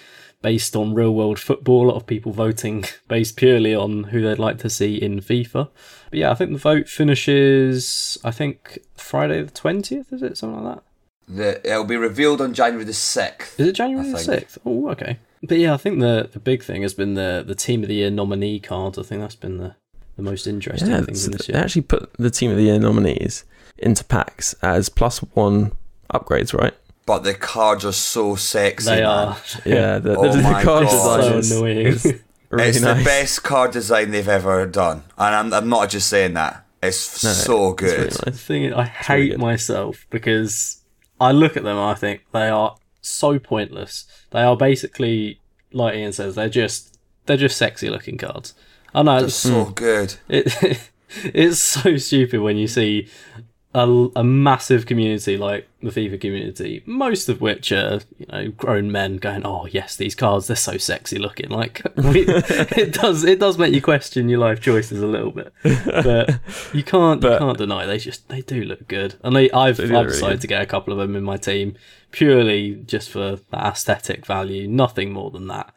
[0.42, 1.86] based on real world football.
[1.86, 5.70] A lot of people voting based purely on who they'd like to see in FIFA.
[6.10, 8.18] But yeah, I think the vote finishes.
[8.22, 10.12] I think Friday the twentieth.
[10.12, 10.82] Is it something like that?
[11.28, 13.58] The, it'll be revealed on January the 6th.
[13.58, 14.58] Is it January the sixth?
[14.64, 15.18] Oh, okay.
[15.42, 17.94] But yeah, I think the the big thing has been the the team of the
[17.96, 18.98] year nominee cards.
[18.98, 19.74] I think that's been the
[20.16, 21.56] the most interesting Yeah, things in this year.
[21.58, 23.44] they actually put the team of the year nominees
[23.78, 25.72] into packs as plus one
[26.12, 26.72] upgrades, right?
[27.04, 28.88] But the cards are so sexy.
[28.90, 29.04] They man.
[29.06, 29.36] are.
[29.66, 30.90] Yeah, the, Oh the, the my card God.
[30.90, 31.86] design so is, annoying.
[31.86, 32.04] is
[32.50, 32.98] really it's nice.
[32.98, 35.02] the best card design they've ever done.
[35.18, 36.64] And I'm, I'm not just saying that.
[36.82, 38.12] It's No, so it's really good.
[38.12, 39.40] The thing is, I really hate good.
[39.40, 40.82] myself because
[41.20, 42.74] I look at them and I think they are
[43.08, 44.06] so pointless.
[44.30, 45.40] They are basically,
[45.72, 48.54] like Ian says, they're just they're just sexy looking cards.
[48.94, 49.72] I know it's, so hmm.
[49.72, 50.14] good.
[50.28, 50.90] it
[51.24, 53.08] it's so stupid when you see
[53.76, 58.90] a, a massive community like the FIFA community, most of which are you know grown
[58.90, 63.38] men going, "Oh yes, these cards they're so sexy looking." Like we, it does it
[63.38, 66.40] does make you question your life choices a little bit, but
[66.72, 69.16] you can't you can't deny they just they do look good.
[69.22, 70.40] And they, I've I've really decided good.
[70.40, 71.76] to get a couple of them in my team
[72.12, 75.70] purely just for that aesthetic value, nothing more than that.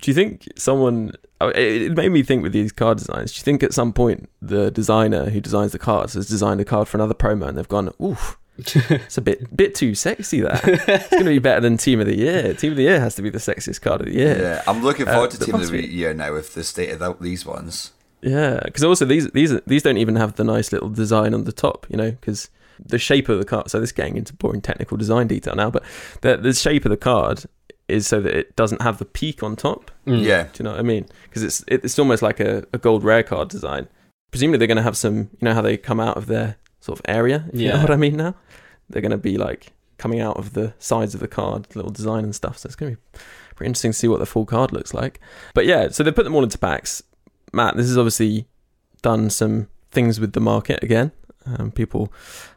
[0.00, 1.12] Do you think someone?
[1.40, 3.32] It it made me think with these card designs.
[3.32, 6.64] Do you think at some point the designer who designs the cards has designed a
[6.64, 10.40] card for another promo and they've gone, "Oof, it's a bit bit too sexy.
[10.40, 12.54] That it's going to be better than Team of the Year.
[12.54, 14.82] Team of the Year has to be the sexiest card of the year." Yeah, I'm
[14.82, 17.14] looking Uh, forward to Team of the be- Year now with the state of the,
[17.20, 17.92] these ones.
[18.22, 21.52] Yeah, because also these these these don't even have the nice little design on the
[21.52, 22.48] top, you know, because
[22.84, 23.70] the shape of the card.
[23.70, 25.82] So this is getting into boring technical design detail now, but
[26.22, 27.44] the the shape of the card
[27.88, 29.90] is so that it doesn't have the peak on top.
[30.06, 30.22] Mm.
[30.24, 30.44] Yeah.
[30.44, 31.06] Do you know what I mean?
[31.24, 33.88] Because it's it's almost like a, a gold rare card design.
[34.30, 36.98] Presumably they're going to have some, you know, how they come out of their sort
[36.98, 37.46] of area.
[37.52, 37.82] If you know Yeah.
[37.82, 38.34] what I mean now.
[38.88, 42.22] They're going to be like coming out of the sides of the card, little design
[42.24, 42.58] and stuff.
[42.58, 43.02] So it's going to be
[43.56, 45.20] pretty interesting to see what the full card looks like.
[45.54, 47.02] But yeah, so they put them all into packs.
[47.52, 48.46] Matt, this has obviously
[49.02, 51.12] done some things with the market again.
[51.46, 52.12] Um, people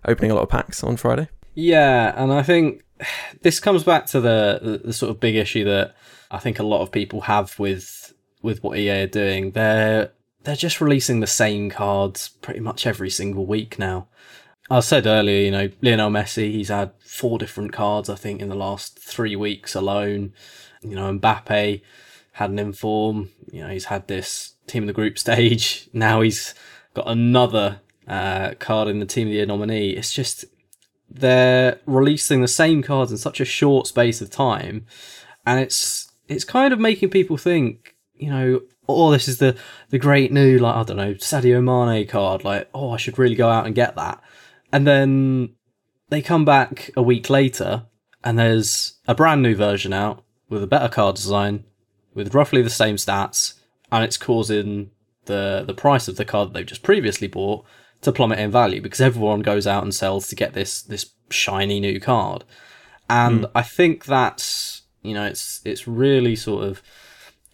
[0.08, 1.30] opening a lot of packs on Friday.
[1.56, 2.84] Yeah, and I think
[3.42, 5.96] this comes back to the, the the sort of big issue that
[6.32, 9.52] I think a lot of people have with with what EA are doing.
[9.52, 10.12] They're
[10.44, 14.08] they're just releasing the same cards pretty much every single week now.
[14.72, 18.50] I said earlier, you know, Lionel Messi, he's had four different cards, I think, in
[18.50, 20.34] the last three weeks alone.
[20.82, 21.82] You know, Mbappe
[22.34, 23.30] had an inform.
[23.52, 25.90] You know, he's had this team of the group stage.
[25.92, 26.54] Now he's
[26.94, 29.92] got another uh, card in the team of the year nominee.
[29.92, 30.46] It's just
[31.10, 34.86] they're releasing the same cards in such a short space of time,
[35.46, 39.56] and it's it's kind of making people think, you know, oh, this is the
[39.90, 42.44] the great new like I don't know Sadio Mane card.
[42.44, 44.22] Like, oh, I should really go out and get that.
[44.72, 45.56] And then
[46.10, 47.86] they come back a week later,
[48.24, 51.64] and there's a brand new version out with a better card design,
[52.14, 53.56] with roughly the same stats,
[53.92, 54.92] and it's causing
[55.26, 57.66] the the price of the card that they've just previously bought
[58.02, 61.80] to plummet in value because everyone goes out and sells to get this this shiny
[61.80, 62.44] new card.
[63.10, 63.52] And hmm.
[63.56, 66.82] I think that's you know it's it's really sort of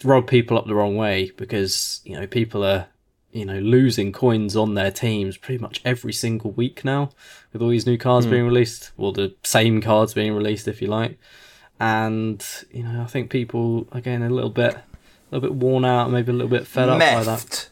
[0.04, 2.88] rub people up the wrong way because you know people are
[3.32, 7.10] you know losing coins on their teams pretty much every single week now
[7.52, 8.32] with all these new cards hmm.
[8.32, 11.20] being released or the same cards being released if you like
[11.80, 14.84] and you know i think people again a little bit a
[15.32, 17.70] little bit worn out maybe a little bit fed up by that Miffed.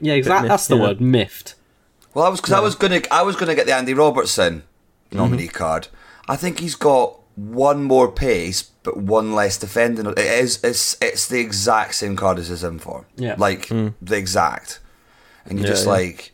[0.00, 0.82] yeah exactly that's the yeah.
[0.82, 1.56] word miffed
[2.14, 4.62] Well, I was because I was gonna I was gonna get the Andy Robertson
[5.12, 5.56] nominee Mm-hmm.
[5.56, 5.88] card.
[6.28, 10.06] I think he's got one more pace, but one less defending.
[10.06, 13.06] It is it's it's the exact same card as his inform.
[13.16, 13.34] Yeah.
[13.38, 14.80] like the exact,
[15.44, 15.92] and you're Yeah, just yeah.
[15.92, 16.32] like,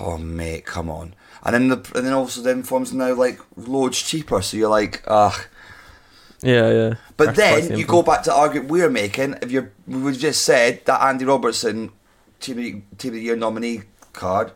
[0.00, 1.14] oh mate, come on.
[1.44, 4.42] And then the and then also the inform's now like loads cheaper.
[4.42, 5.46] So you're like, ugh.
[6.42, 6.94] Yeah, yeah.
[7.16, 9.34] But Price- then you go back to the argument we're making.
[9.42, 11.90] If you're, we just said that Andy Robertson
[12.38, 13.82] team of, team of the year nominee
[14.18, 14.52] card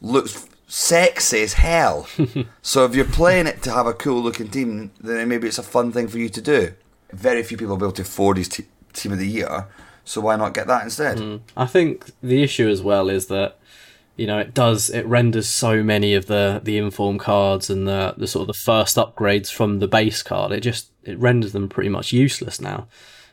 [0.00, 2.06] looks sexy as hell.
[2.62, 5.62] so if you're playing it to have a cool looking team, then maybe it's a
[5.62, 6.74] fun thing for you to do.
[7.12, 9.66] Very few people will be able to afford his te- team of the year,
[10.04, 11.18] so why not get that instead?
[11.18, 11.36] Hmm.
[11.56, 13.58] I think the issue as well is that
[14.16, 18.14] you know it does it renders so many of the the inform cards and the
[18.18, 20.52] the sort of the first upgrades from the base card.
[20.52, 22.88] It just it renders them pretty much useless now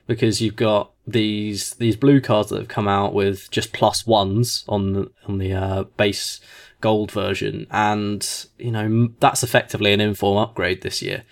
[0.07, 4.63] because you've got these these blue cards that have come out with just plus ones
[4.67, 6.39] on the on the uh, base
[6.81, 11.23] gold version, and you know that's effectively an inform upgrade this year.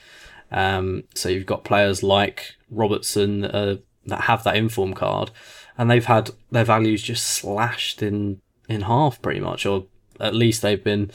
[0.51, 5.31] Um, so you've got players like Robertson that, that have that inform card,
[5.77, 9.86] and they've had their values just slashed in in half pretty much, or
[10.19, 11.12] at least they've been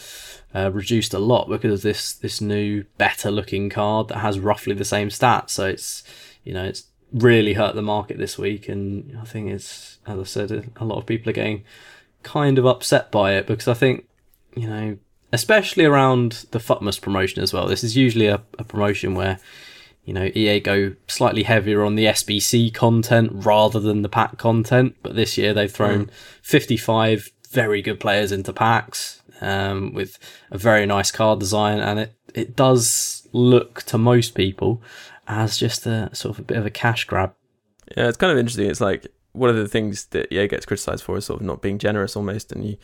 [0.55, 4.75] uh, reduced a lot because of this this new better looking card that has roughly
[4.75, 5.51] the same stats.
[5.51, 6.03] So it's
[6.44, 10.25] you know it's really hurt the market this week, and I think it's as I
[10.25, 11.64] said, a lot of people are getting
[12.23, 14.07] kind of upset by it because I think
[14.55, 14.99] you know
[15.33, 17.66] especially around the FUTMAS promotion as well.
[17.66, 19.38] This is usually a, a promotion where
[20.05, 24.97] you know EA go slightly heavier on the SBC content rather than the pack content.
[25.03, 26.11] But this year they've thrown
[26.42, 30.18] 55 very good players into packs um, with
[30.51, 34.83] a very nice card design, and it it does look to most people
[35.29, 37.35] as just a sort of a bit of a cash grab.
[37.97, 38.69] Yeah, it's kind of interesting.
[38.69, 41.62] It's like one of the things that EA gets criticized for is sort of not
[41.62, 42.77] being generous almost, and you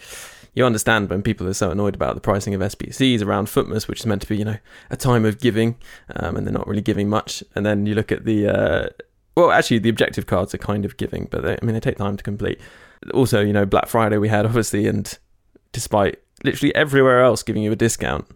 [0.55, 4.01] you understand when people are so annoyed about the pricing of SBCs around Futmas, which
[4.01, 4.59] is meant to be you know
[4.91, 5.77] a time of giving,
[6.17, 7.43] um, and they're not really giving much.
[7.55, 8.89] And then you look at the uh,
[9.37, 11.99] well, actually the objective cards are kind of giving, but they, I mean they take
[11.99, 12.61] time to complete.
[13.13, 15.19] Also, you know Black Friday we had obviously, and
[15.73, 18.27] despite literally everywhere else giving you a discount,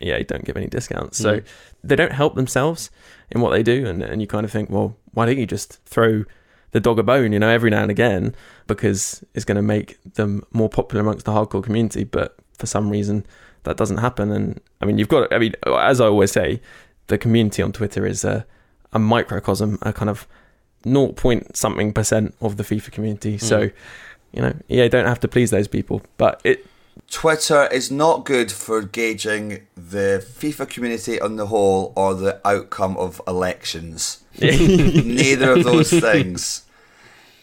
[0.00, 1.40] EA don't give any discounts, so
[1.82, 2.90] they don't help themselves
[3.30, 5.82] in what they do, and and you kind of think, well, why don't you just
[5.84, 6.24] throw
[6.72, 8.34] the dog a bone, you know, every now and again,
[8.66, 12.04] because it's going to make them more popular amongst the hardcore community.
[12.04, 13.24] But for some reason,
[13.62, 14.30] that doesn't happen.
[14.30, 16.60] And I mean, you've got, I mean, as I always say,
[17.06, 18.44] the community on Twitter is a,
[18.92, 20.26] a microcosm, a kind of
[20.86, 21.12] 0.
[21.12, 23.38] point something percent of the FIFA community.
[23.38, 23.72] So, mm.
[24.32, 26.66] you know, EA don't have to please those people, but it,
[27.10, 32.96] Twitter is not good for gauging the FIFA community on the whole or the outcome
[32.96, 34.24] of elections.
[34.40, 36.64] Neither of those things.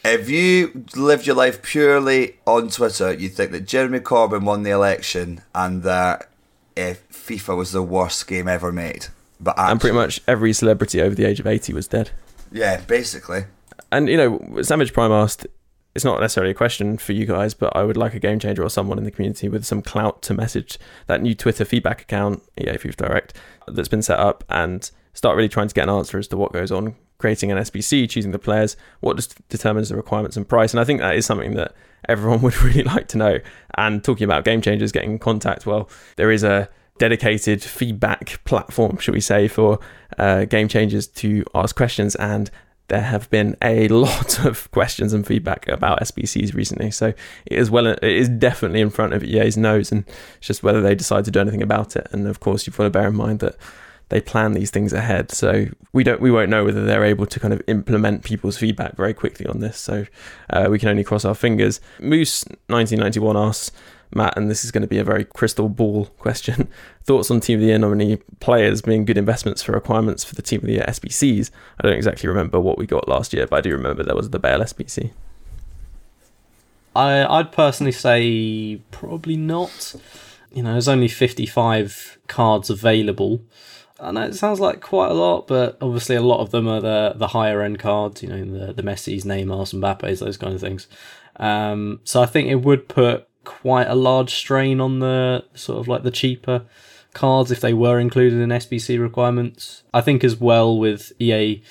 [0.05, 4.71] If you lived your life purely on Twitter, you'd think that Jeremy Corbyn won the
[4.71, 6.29] election and that
[6.75, 9.07] if FIFA was the worst game ever made.
[9.39, 12.11] But and pretty much every celebrity over the age of 80 was dead.
[12.51, 13.45] yeah, basically.
[13.91, 15.47] And you know, Savage Prime asked,
[15.95, 18.63] it's not necessarily a question for you guys, but I would like a game changer
[18.63, 22.41] or someone in the community with some clout to message that new Twitter feedback account,
[22.58, 23.34] EA FIFA Direct,
[23.67, 26.51] that's been set up and start really trying to get an answer as to what
[26.51, 30.73] goes on, creating an SBC, choosing the players, what just determines the requirements and price.
[30.73, 31.75] And I think that is something that
[32.10, 33.39] everyone would really like to know.
[33.75, 38.98] And talking about game changers getting in contact, well, there is a dedicated feedback platform,
[38.98, 39.79] should we say, for
[40.17, 42.50] uh, game changers to ask questions and
[42.88, 47.71] there have been a lot of questions and feedback about SBCs recently, so it is
[47.71, 50.06] well, it is definitely in front of EA's nose, and
[50.38, 52.08] it's just whether they decide to do anything about it.
[52.12, 53.56] And of course, you've got to bear in mind that
[54.10, 55.31] they plan these things ahead.
[55.31, 58.96] So we don't we won't know whether they're able to kind of implement people's feedback
[58.96, 59.79] very quickly on this.
[59.79, 60.06] So
[60.52, 61.79] uh, we can only cross our fingers.
[62.00, 63.71] Moose 1991 asks
[64.15, 66.67] Matt, and this is going to be a very crystal ball question.
[67.03, 70.41] Thoughts on Team of the Year nominee players being good investments for requirements for the
[70.41, 71.51] Team of the Year SBCs?
[71.79, 74.29] I don't exactly remember what we got last year, but I do remember there was
[74.29, 75.11] the Bale SBC.
[76.95, 79.95] I, I'd personally say probably not.
[80.53, 83.41] You know, there's only 55 cards available.
[83.99, 86.81] I know it sounds like quite a lot, but obviously a lot of them are
[86.81, 88.21] the the higher end cards.
[88.21, 90.87] You know, the the Messi's, Neymar's, Mbappe's, those kind of things.
[91.37, 95.87] Um, so I think it would put quite a large strain on the sort of
[95.87, 96.65] like the cheaper
[97.13, 99.83] cards if they were included in SBC requirements.
[99.94, 101.62] I think as well with EA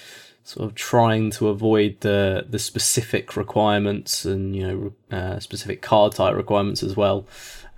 [0.44, 6.12] sort of trying to avoid the the specific requirements and you know uh, specific card
[6.12, 7.26] type requirements as well.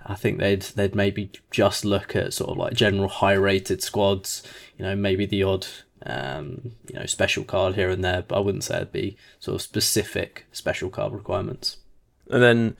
[0.05, 4.43] I think they'd they'd maybe just look at sort of like general high rated squads.
[4.77, 5.67] You know, maybe the odd
[6.05, 9.55] um, you know special card here and there, but I wouldn't say it'd be sort
[9.55, 11.77] of specific special card requirements.
[12.29, 12.77] And then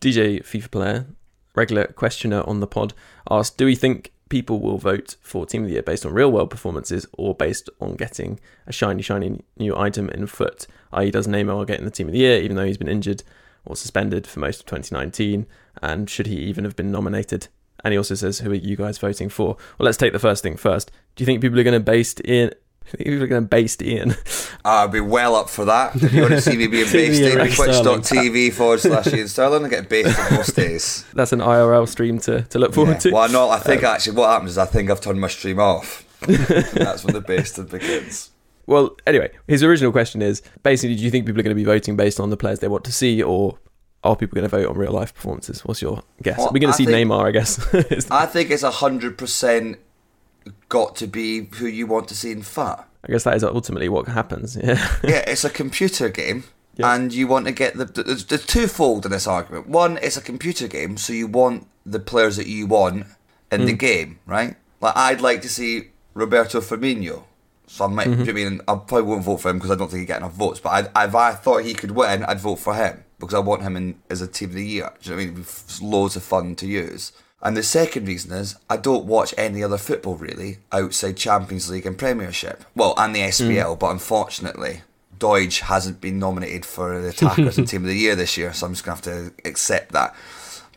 [0.00, 1.06] DJ FIFA player,
[1.54, 2.94] regular questioner on the pod,
[3.30, 6.30] asked, "Do we think people will vote for Team of the Year based on real
[6.30, 10.66] world performances or based on getting a shiny, shiny new item in FUT?
[10.92, 13.22] I.e., does Neymar get in the Team of the Year even though he's been injured
[13.64, 15.46] or suspended for most of 2019?
[15.82, 17.48] And should he even have been nominated?"
[17.82, 20.42] And he also says, "Who are you guys voting for?" Well, let's take the first
[20.42, 20.90] thing first.
[21.16, 22.52] Do you think people are going to based in?
[22.92, 24.16] I think people are going to based Ian.
[24.64, 25.94] I'd be well up for that.
[25.94, 29.68] If you want to see me being based in twitch.tv forward slash Iain Stirling, I
[29.68, 31.04] get based in most days.
[31.14, 33.12] That's an IRL stream to, to look forward to.
[33.12, 35.60] Well, no, I think um, actually what happens is I think I've turned my stream
[35.60, 36.04] off.
[36.26, 38.30] and that's when the basting begins.
[38.66, 41.64] Well, anyway, his original question is basically, do you think people are going to be
[41.64, 43.58] voting based on the players they want to see, or
[44.04, 45.64] are people going to vote on real life performances?
[45.64, 46.38] What's your guess?
[46.38, 48.10] Well, We're going I to see think- Neymar, I guess.
[48.10, 49.78] I think it's hundred percent
[50.68, 52.86] got to be who you want to see in FUT.
[53.04, 54.56] I guess that is ultimately what happens.
[54.56, 54.74] Yeah.
[55.02, 56.44] yeah, it's a computer game,
[56.78, 57.84] and you want to get the.
[57.84, 59.68] There's, there's twofold in this argument.
[59.68, 63.06] One, it's a computer game, so you want the players that you want
[63.50, 63.78] in the Mm.
[63.78, 64.56] game, right?
[64.80, 67.24] Like I'd like to see Roberto Firmino.
[67.66, 68.08] So I might.
[68.08, 68.28] Mhm.
[68.28, 70.32] I mean, I probably won't vote for him because I don't think he'd get enough
[70.34, 70.60] votes.
[70.60, 73.62] But I, if I thought he could win, I'd vote for him because I want
[73.62, 74.90] him in as a team of the year.
[75.00, 75.34] Do you know what I mean?
[75.36, 77.12] With loads of fun to use.
[77.42, 81.86] And the second reason is I don't watch any other football really outside Champions League
[81.86, 82.64] and Premiership.
[82.74, 84.82] Well, and the SPL, but unfortunately,
[85.18, 88.66] Deutsch hasn't been nominated for the attackers and team of the year this year, so
[88.66, 90.14] I'm just gonna have to accept that.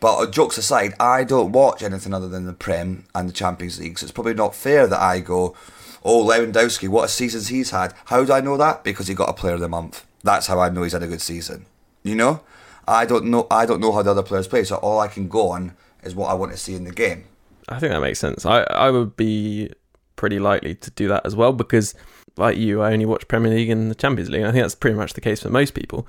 [0.00, 3.80] But uh, jokes aside, I don't watch anything other than the Prem and the Champions
[3.80, 5.54] League, so it's probably not fair that I go,
[6.02, 8.84] "Oh, Lewandowski, what a season he's had." How do I know that?
[8.84, 10.06] Because he got a Player of the Month.
[10.22, 11.66] That's how I know he's had a good season.
[12.04, 12.40] You know,
[12.86, 13.46] I don't know.
[13.50, 16.14] I don't know how the other players play, so all I can go on is
[16.14, 17.24] what I want to see in the game.
[17.68, 18.44] I think that makes sense.
[18.44, 19.70] I, I would be
[20.16, 21.94] pretty likely to do that as well because,
[22.36, 24.42] like you, I only watch Premier League and the Champions League.
[24.42, 26.06] And I think that's pretty much the case for most people,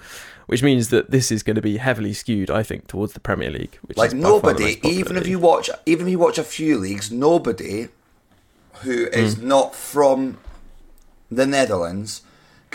[0.48, 3.50] which means that this is going to be heavily skewed, I think, towards the Premier
[3.50, 3.80] League.
[3.84, 6.38] Which like is by far the nobody, even if you watch, even if you watch
[6.38, 7.88] a few leagues, nobody
[8.84, 9.44] who is Mm.
[9.44, 10.38] not from
[11.32, 12.22] the Netherlands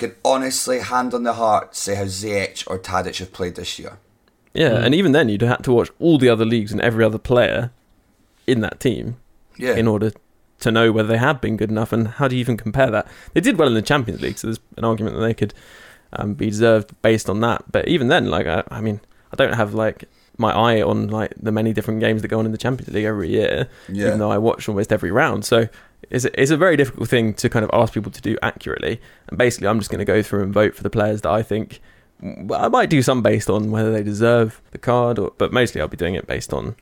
[0.00, 3.98] can honestly, hand on the heart, say how Ziyech or Tadic have played this year.
[4.52, 4.84] Yeah, Mm.
[4.86, 7.70] and even then, you'd have to watch all the other leagues and every other player
[8.46, 9.16] in that team
[9.56, 9.76] Yeah.
[9.76, 10.10] in order
[10.60, 11.92] to know whether they have been good enough.
[11.92, 13.06] And how do you even compare that?
[13.32, 15.54] They did well in the Champions League, so there's an argument that they could
[16.12, 17.62] um, be deserved based on that.
[17.70, 19.00] But even then, like, I, I mean,
[19.32, 22.46] I don't have like my eye on like the many different games that go on
[22.46, 24.06] in the Champions League every year, Yeah.
[24.08, 25.44] even though I watch almost every round.
[25.44, 25.68] So
[26.10, 29.00] it's a, it's a very difficult thing to kind of ask people to do accurately.
[29.28, 31.42] And basically, I'm just going to go through and vote for the players that I
[31.42, 31.80] think.
[32.20, 35.80] Well, I might do some based on whether they deserve the card, or, but mostly
[35.80, 36.76] I'll be doing it based on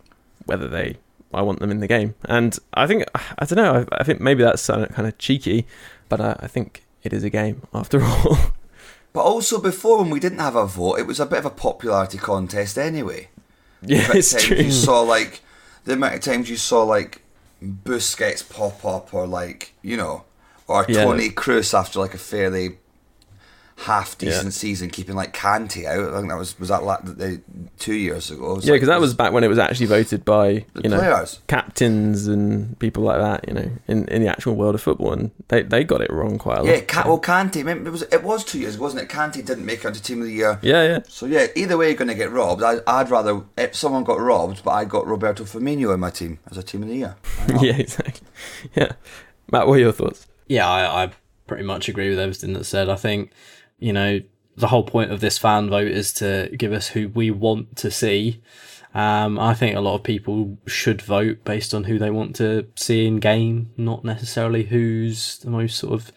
[0.46, 0.96] whether they
[1.32, 2.14] I want them in the game.
[2.24, 3.86] And I think I don't know.
[3.92, 5.66] I, I think maybe that's kind of cheeky,
[6.08, 8.36] but I, I think it is a game after all.
[9.12, 11.50] But also before when we didn't have a vote, it was a bit of a
[11.50, 13.28] popularity contest anyway.
[13.82, 14.56] Yeah, it's true.
[14.56, 15.42] You saw like
[15.84, 17.22] the amount of times you saw like
[17.62, 20.24] Busquets pop up, or like you know,
[20.66, 21.04] or Yeah.
[21.04, 22.78] Toni Kroos after like a fairly
[23.82, 24.50] half decent Yeah.
[24.50, 26.12] season, keeping like Kanté out.
[26.12, 27.40] I think that was was that like the,
[27.78, 28.52] two years ago.
[28.52, 30.90] It was yeah, like- because that was back when it was actually voted by you
[30.90, 31.40] know players.
[31.46, 33.46] captains and people like that.
[33.48, 36.38] You know, in, in the actual world of football, and they, they got it wrong
[36.38, 36.70] quite a lot.
[36.70, 37.56] Yeah, Ca- well, Kanté.
[37.56, 39.08] Remember, it was it was two years, wasn't it?
[39.08, 40.58] Kanté didn't make it onto team of the year.
[40.62, 40.98] Yeah, yeah.
[41.08, 42.62] So yeah, either way, you're going to get robbed.
[42.64, 46.40] I, I'd rather if someone got robbed, but I got Roberto Firmino in my team
[46.50, 47.16] as a team of the year.
[47.60, 48.26] yeah, exactly.
[48.74, 48.92] Yeah,
[49.52, 50.26] Matt, what are your thoughts?
[50.48, 51.10] Yeah, I, I
[51.46, 52.88] pretty much agree with everything that's said.
[52.88, 53.30] I think,
[53.78, 54.20] you know,
[54.56, 57.90] the whole point of this fan vote is to give us who we want to
[57.90, 58.42] see.
[58.94, 62.66] Um, I think a lot of people should vote based on who they want to
[62.74, 66.10] see in game, not necessarily who's the most sort of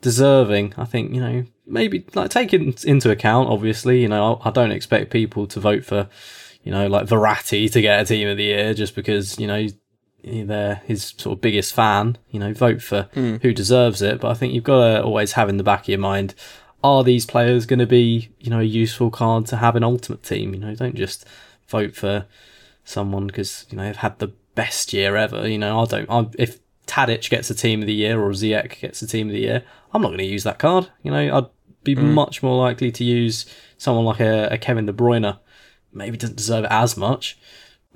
[0.00, 0.74] deserving.
[0.76, 3.48] I think you know maybe like take it into account.
[3.48, 6.08] Obviously, you know I, don't expect people to vote for
[6.62, 9.66] you know like Verratti to get a team of the year just because you know
[10.24, 12.18] they're his sort of biggest fan.
[12.30, 13.36] You know, vote for Hmm.
[13.36, 14.20] who deserves it.
[14.20, 16.34] But I think you've got to always have in the back of your mind.
[16.86, 20.22] Are these players going to be, you know, a useful card to have an ultimate
[20.22, 20.54] team?
[20.54, 21.26] You know, don't just
[21.68, 22.26] vote for
[22.84, 25.48] someone because you know they've had the best year ever.
[25.48, 26.10] You know, I don't.
[26.10, 29.32] I, if Tadic gets a team of the year or Ziyech gets a team of
[29.32, 30.88] the year, I'm not going to use that card.
[31.02, 31.46] You know, I'd
[31.82, 32.14] be Mm.
[32.14, 33.46] much more likely to use
[33.78, 35.38] someone like a, a Kevin De Bruyne.
[35.92, 37.38] Maybe doesn't deserve it as much.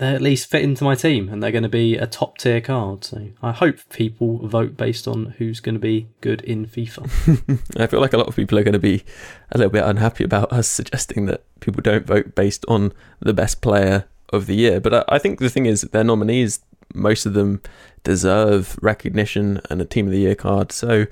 [0.01, 2.63] They at least fit into my team, and they're going to be a top tier
[2.63, 3.05] card.
[3.05, 7.61] So I hope people vote based on who's going to be good in FIFA.
[7.79, 9.05] I feel like a lot of people are going to be
[9.53, 13.61] a little bit unhappy about us suggesting that people don't vote based on the best
[13.61, 14.81] player of the year.
[14.81, 16.61] But I, I think the thing is, their nominees,
[16.95, 17.61] most of them
[18.03, 20.73] deserve recognition and a team of the year card.
[20.73, 21.09] So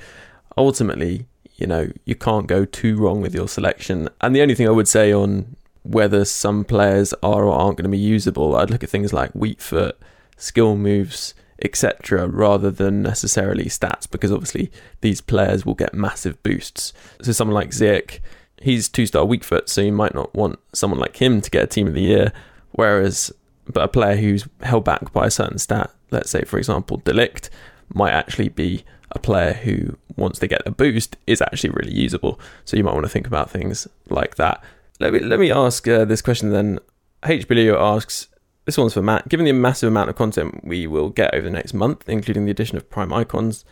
[0.57, 1.26] ultimately,
[1.57, 4.09] you know, you can't go too wrong with your selection.
[4.22, 5.57] And the only thing I would say on
[5.89, 9.34] whether some players are or aren't going to be usable, I'd look at things like
[9.34, 9.99] weak foot,
[10.36, 11.32] skill moves,
[11.62, 14.70] etc., rather than necessarily stats, because obviously
[15.01, 16.93] these players will get massive boosts.
[17.22, 18.20] So someone like Ziyech,
[18.61, 21.64] he's two star weak foot, so you might not want someone like him to get
[21.64, 22.32] a team of the year.
[22.72, 23.32] Whereas,
[23.66, 27.12] but a player who's held back by a certain stat, let's say for example De
[27.12, 27.49] Ligt,
[27.95, 32.39] might actually be a player who, once they get a boost, is actually really usable.
[32.66, 34.62] So you might want to think about things like that.
[35.01, 36.78] Let me let me ask uh, this question then.
[37.24, 37.49] H.
[37.49, 38.28] Bilio asks,
[38.64, 39.28] this one's for Matt.
[39.28, 42.53] Given the massive amount of content we will get over the next month, including the
[42.53, 43.64] addition of Prime icons,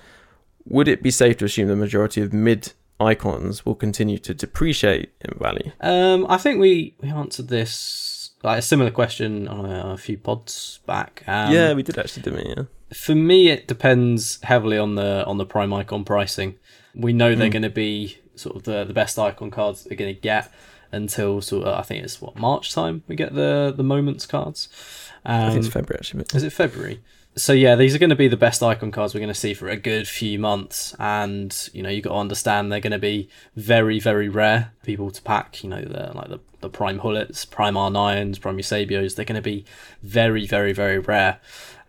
[0.64, 5.10] would it be safe to assume the majority of mid icons will continue to depreciate
[5.20, 5.70] in value?
[5.80, 10.18] Um, I think we, we answered this like a similar question on a, a few
[10.18, 11.22] pods back.
[11.28, 12.54] Um, yeah, we did actually, didn't we?
[12.56, 12.64] Yeah.
[12.94, 16.56] For me, it depends heavily on the on the prime icon pricing.
[16.94, 17.52] We know they're Mm.
[17.52, 20.52] going to be sort of the the best icon cards they're going to get
[20.92, 24.68] until sort of I think it's what March time we get the the moments cards.
[25.24, 26.18] Um, I think it's February actually.
[26.24, 27.00] but- Is it February?
[27.38, 29.52] So yeah, these are going to be the best icon cards we're going to see
[29.52, 32.98] for a good few months, and you know you got to understand they're going to
[32.98, 35.62] be very very rare people to pack.
[35.62, 39.16] You know the like the the prime Gullits, prime R9s, prime Eusebios.
[39.16, 39.66] They're going to be
[40.02, 41.38] very very very rare,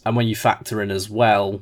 [0.05, 1.61] and when you factor in as well,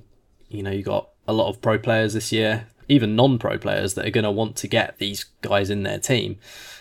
[0.49, 4.07] you know you got a lot of pro players this year, even non-pro players that
[4.07, 6.37] are going to want to get these guys in their team.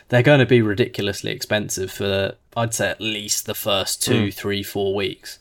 [0.09, 4.35] They're going to be ridiculously expensive for I'd say at least the first two, Mm.
[4.35, 5.39] three, four weeks.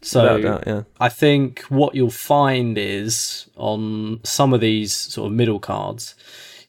[0.00, 0.82] So doubt, yeah.
[1.00, 6.14] I think what you'll find is on some of these sort of middle cards,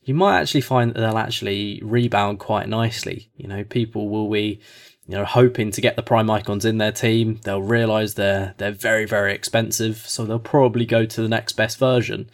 [0.04, 3.30] you might actually find that they'll actually rebound quite nicely.
[3.36, 4.60] You know, people will be,
[5.08, 7.40] you know, hoping to get the prime icons in their team.
[7.44, 11.78] They'll realise they're they're very very expensive, so they'll probably go to the next best
[11.80, 12.30] version.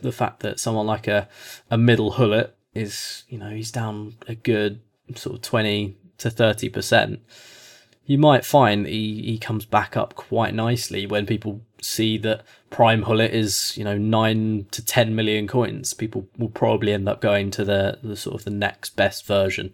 [0.00, 1.28] The fact that someone like a
[1.70, 4.80] a middle Gullit is, you know, he's down a good
[5.14, 7.20] sort of twenty to thirty percent
[8.04, 13.02] you might find he, he comes back up quite nicely when people see that Prime
[13.02, 15.94] Gullit is, you know, nine to ten million coins.
[15.94, 19.72] People will probably end up going to the, the sort of the next best version.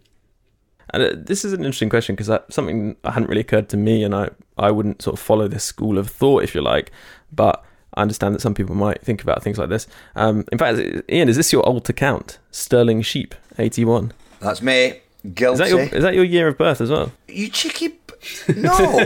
[0.91, 4.13] And uh, this is an interesting question because something hadn't really occurred to me, and
[4.13, 6.91] I, I wouldn't sort of follow this school of thought, if you like.
[7.31, 7.63] But
[7.99, 9.85] I understand that some people might think about things like this.
[10.15, 10.79] Um, in fact,
[11.11, 12.39] Iain, is this your alt account?
[12.49, 14.13] Sterling Sheep, 81.
[14.39, 15.01] That's me.
[15.33, 15.51] Guilty.
[15.51, 17.11] Is that, your, is that your year of birth as well?
[17.27, 17.89] You cheeky.
[17.89, 17.95] B-
[18.55, 18.71] no.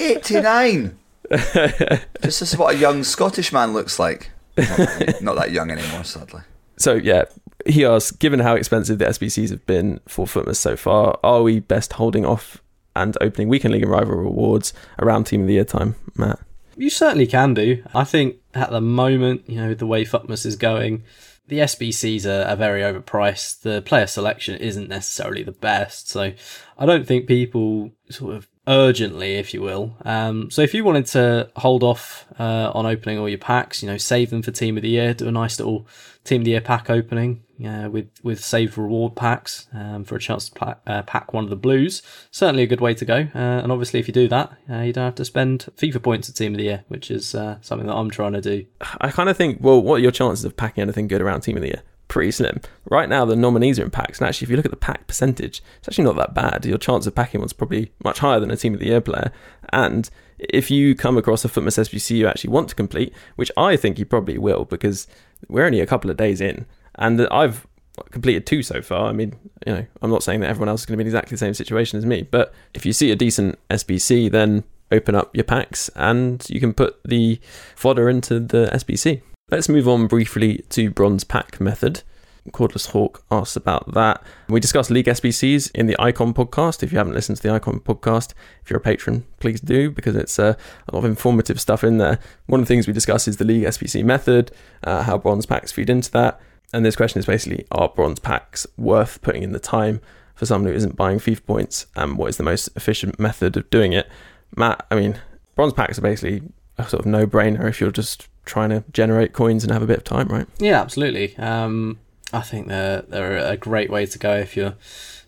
[0.00, 0.98] 89.
[1.30, 4.30] this is what a young Scottish man looks like.
[4.56, 6.40] Not, not that young anymore, sadly.
[6.78, 7.26] So, yeah,
[7.64, 11.60] he asks Given how expensive the SBCs have been for Futmas so far, are we
[11.60, 12.60] best holding off
[12.96, 16.40] and opening Weekend League and Rival rewards around Team of the Year time, Matt?
[16.78, 17.82] You certainly can do.
[17.92, 21.02] I think at the moment, you know, the way Futmas is going,
[21.48, 23.62] the SBCs are, are very overpriced.
[23.62, 26.08] The player selection isn't necessarily the best.
[26.08, 26.34] So
[26.78, 29.96] I don't think people sort of urgently, if you will.
[30.04, 33.88] Um, so if you wanted to hold off uh, on opening all your packs, you
[33.88, 35.86] know, save them for Team of the Year, do a nice little
[36.24, 40.20] Team of the Year pack opening uh, with with saved reward packs um, for a
[40.20, 42.02] chance to pack, uh, pack one of the blues.
[42.30, 43.26] Certainly a good way to go.
[43.34, 46.28] Uh, and obviously, if you do that, uh, you don't have to spend FIFA points
[46.28, 48.66] at Team of the Year, which is uh, something that I'm trying to do.
[49.00, 51.56] I kind of think, well, what are your chances of packing anything good around Team
[51.56, 51.82] of the Year?
[52.08, 52.60] Pretty slim.
[52.90, 55.06] Right now, the nominees are in packs, and actually, if you look at the pack
[55.06, 56.64] percentage, it's actually not that bad.
[56.64, 59.30] Your chance of packing one's probably much higher than a Team of the Year player.
[59.72, 63.76] And if you come across a Futmas SBC you actually want to complete, which I
[63.76, 65.06] think you probably will, because
[65.48, 67.66] we're only a couple of days in, and I've
[68.10, 69.08] completed two so far.
[69.08, 69.34] I mean,
[69.66, 71.38] you know, I'm not saying that everyone else is going to be in exactly the
[71.38, 75.44] same situation as me, but if you see a decent SBC, then open up your
[75.44, 77.40] packs and you can put the
[77.76, 79.20] fodder into the SBC.
[79.50, 82.02] Let's move on briefly to bronze pack method.
[82.50, 84.22] Cordless Hawk asks about that.
[84.46, 86.82] We discussed League SBCs in the Icon podcast.
[86.82, 90.16] If you haven't listened to the Icon podcast, if you're a patron, please do because
[90.16, 90.52] it's uh,
[90.86, 92.18] a lot of informative stuff in there.
[92.44, 94.50] One of the things we discuss is the League SBC method,
[94.84, 96.38] uh, how bronze packs feed into that.
[96.74, 100.02] And this question is basically are bronze packs worth putting in the time
[100.34, 101.86] for someone who isn't buying FIFA points?
[101.96, 104.10] And what is the most efficient method of doing it?
[104.54, 105.18] Matt, I mean,
[105.54, 106.42] bronze packs are basically
[106.76, 109.86] a sort of no brainer if you're just trying to generate coins and have a
[109.86, 110.46] bit of time, right?
[110.58, 111.36] Yeah, absolutely.
[111.38, 111.98] Um,
[112.32, 114.74] I think they're they're a great way to go if you're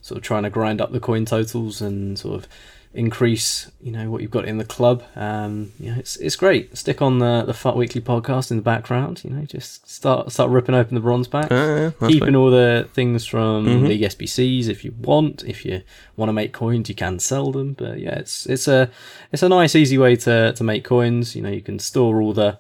[0.03, 2.49] sort of trying to grind up the coin totals and sort of
[2.93, 5.03] increase you know what you've got in the club.
[5.15, 6.77] Um, you know, it's it's great.
[6.77, 9.23] Stick on the the FUT Weekly podcast in the background.
[9.25, 12.89] You know, just start start ripping open the bronze packs, Uh, yeah, keeping all the
[12.93, 13.89] things from Mhm.
[13.89, 15.45] League SBCs if you want.
[15.47, 15.83] If you
[16.17, 17.75] want to make coins, you can sell them.
[17.75, 18.91] But yeah, it's it's a
[19.33, 21.37] it's a nice easy way to to make coins.
[21.37, 22.59] You know, you can store all the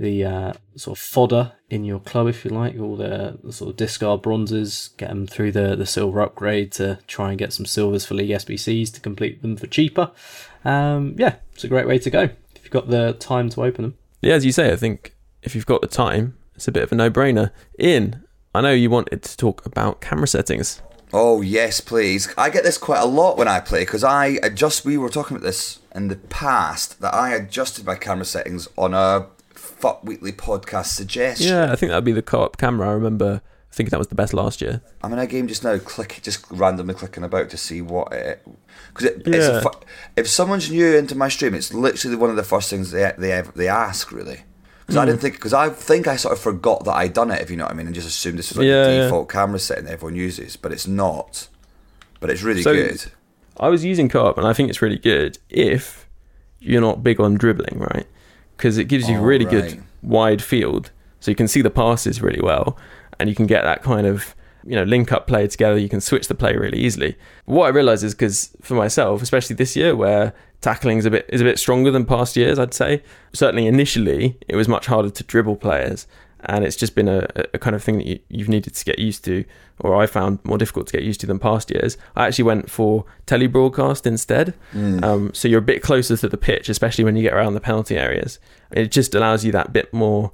[0.00, 3.70] the uh, sort of fodder in your club, if you like, all the, the sort
[3.70, 7.66] of discard bronzes, get them through the, the silver upgrade to try and get some
[7.66, 10.10] silvers for League SBCs to complete them for cheaper.
[10.64, 13.82] Um, yeah, it's a great way to go if you've got the time to open
[13.82, 13.94] them.
[14.22, 16.92] Yeah, as you say, I think if you've got the time, it's a bit of
[16.92, 17.50] a no-brainer.
[17.78, 18.24] Iain,
[18.54, 20.80] I know you wanted to talk about camera settings.
[21.12, 22.32] Oh yes, please.
[22.38, 24.84] I get this quite a lot when I play because I adjust.
[24.84, 28.94] We were talking about this in the past that I adjusted my camera settings on
[28.94, 29.26] a
[29.80, 31.48] FUT Weekly podcast suggestion.
[31.48, 32.88] Yeah, I think that'd be the co-op camera.
[32.88, 33.40] I remember
[33.72, 34.80] thinking that was the best last year.
[35.02, 38.44] I'm in a game just now, click just randomly clicking about to see what it.
[38.88, 39.60] Because it, it's a Yeah.
[39.60, 39.80] fu-
[40.16, 43.32] if someone's new into my stream, it's literally one of the first things they they
[43.32, 44.40] ever, they ask really.
[44.80, 45.06] Because I Mm.
[45.06, 47.56] didn't think because I think I sort of forgot that I'd done it, if you
[47.56, 49.02] know what I mean, and just assumed this was like Yeah, the yeah.
[49.04, 51.46] default camera setting everyone uses, but it's not.
[52.18, 53.04] But it's really So- good.
[53.58, 56.08] I was using co-op, and I think it's really good if
[56.58, 58.06] you're not big on dribbling, right?
[58.60, 59.50] Because it gives you Oh, really right.
[59.70, 60.90] good wide field,
[61.20, 62.76] so you can see the passes really well,
[63.18, 64.34] and you can get that kind of
[64.64, 65.78] you know link up play together.
[65.78, 67.16] You can switch the play really easily.
[67.46, 71.24] What I realize is because for myself, especially this year, where tackling is a bit
[71.30, 73.02] is a bit stronger than past years, I'd say
[73.32, 76.06] certainly initially it was much harder to dribble players.
[76.44, 78.98] And it's just been a, a kind of thing that you, you've needed to get
[78.98, 79.44] used to,
[79.78, 81.96] or I found more difficult to get used to than past years.
[82.16, 84.54] I actually went for telebroadcast instead.
[84.72, 85.04] Mm.
[85.04, 87.60] Um, so you're a bit closer to the pitch, especially when you get around the
[87.60, 88.38] penalty areas.
[88.70, 90.32] It just allows you that bit more,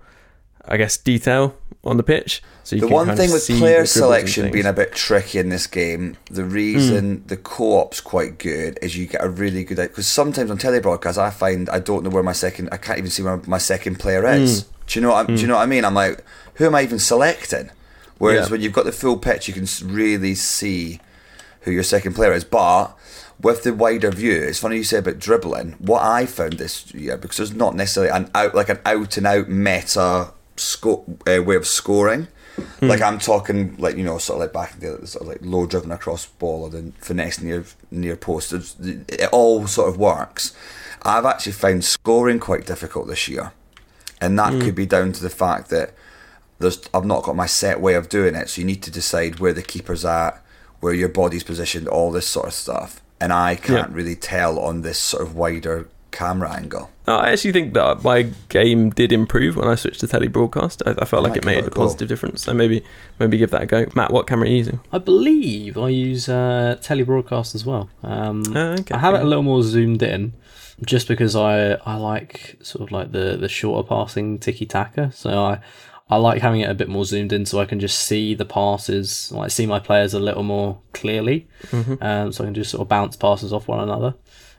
[0.64, 2.42] I guess, detail on the pitch.
[2.64, 6.16] So you the one thing with player selection being a bit tricky in this game,
[6.30, 10.58] the reason the co-op's quite good is you get a really good because sometimes on
[10.58, 13.58] telebroadcast I find I don't know where my second I can't even see where my
[13.58, 14.64] second player is.
[14.64, 14.68] Mm.
[14.86, 15.84] Do you know what I, do you know what I mean?
[15.84, 16.24] I'm like,
[16.54, 17.70] who am I even selecting?
[18.18, 18.52] Whereas Yeah.
[18.52, 21.00] when you've got the full pitch, you can really see
[21.62, 22.44] who your second player is.
[22.44, 22.96] But
[23.40, 25.72] with the wider view, it's funny you say about dribbling.
[25.78, 29.26] What I found this year because there's not necessarily an out like an out and
[29.26, 32.28] out meta sco- uh, way of scoring.
[32.80, 35.40] Like I'm talking, like you know, sort of like back in the sort of like
[35.42, 38.54] low driven across ball or the finesse near near post.
[38.80, 40.56] It all sort of works.
[41.02, 43.52] I've actually found scoring quite difficult this year,
[44.20, 44.60] and that Mm.
[44.62, 45.92] could be down to the fact that
[46.58, 48.48] there's I've not got my set way of doing it.
[48.48, 50.42] So you need to decide where the keeper's at,
[50.80, 53.00] where your body's positioned, all this sort of stuff.
[53.20, 56.90] And I can't really tell on this sort of wider camera angle.
[57.06, 60.82] No, I actually think that my game did improve when I switched to telebroadcast.
[60.86, 62.42] I, I felt I like it made a a positive difference.
[62.44, 62.82] So maybe
[63.18, 63.84] maybe give that a go.
[63.94, 64.80] Matt, what camera are you using?
[64.92, 67.88] I believe I use uh, telebroadcast as well.
[68.02, 68.94] Um, Oh, okay.
[68.94, 70.32] I have it a little more zoomed in,
[70.84, 75.10] just because I I like sort of like the the shorter passing tiki taka.
[75.12, 75.60] So I
[76.08, 78.44] I like having it a bit more zoomed in, so I can just see the
[78.44, 81.48] passes, like see my players a little more clearly.
[81.70, 82.00] Mhm.
[82.02, 84.14] Um, so I can just sort of bounce passes off one another.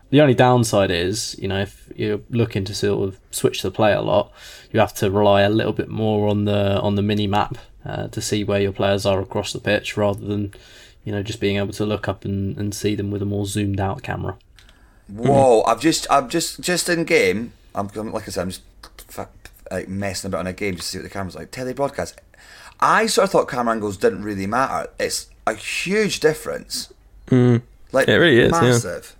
[0.09, 3.93] The only downside is, you know, if you're looking to sort of switch the play
[3.93, 4.31] a lot,
[4.71, 8.07] you have to rely a little bit more on the on the mini map uh,
[8.07, 10.53] to see where your players are across the pitch, rather than,
[11.05, 13.45] you know, just being able to look up and, and see them with a more
[13.45, 14.37] zoomed out camera.
[15.07, 15.63] Whoa!
[15.63, 17.53] I've just, I'm just, just in game.
[17.73, 18.63] I'm, like I said, I'm just
[19.71, 21.51] like messing about in a game just to see what the camera's like.
[21.51, 22.19] Tele broadcast.
[22.79, 24.89] I sort of thought camera angles didn't really matter.
[24.99, 26.93] It's a huge difference.
[27.27, 27.61] Mm.
[27.91, 28.51] Like it really is.
[28.51, 28.61] Yeah.
[28.61, 29.15] massive.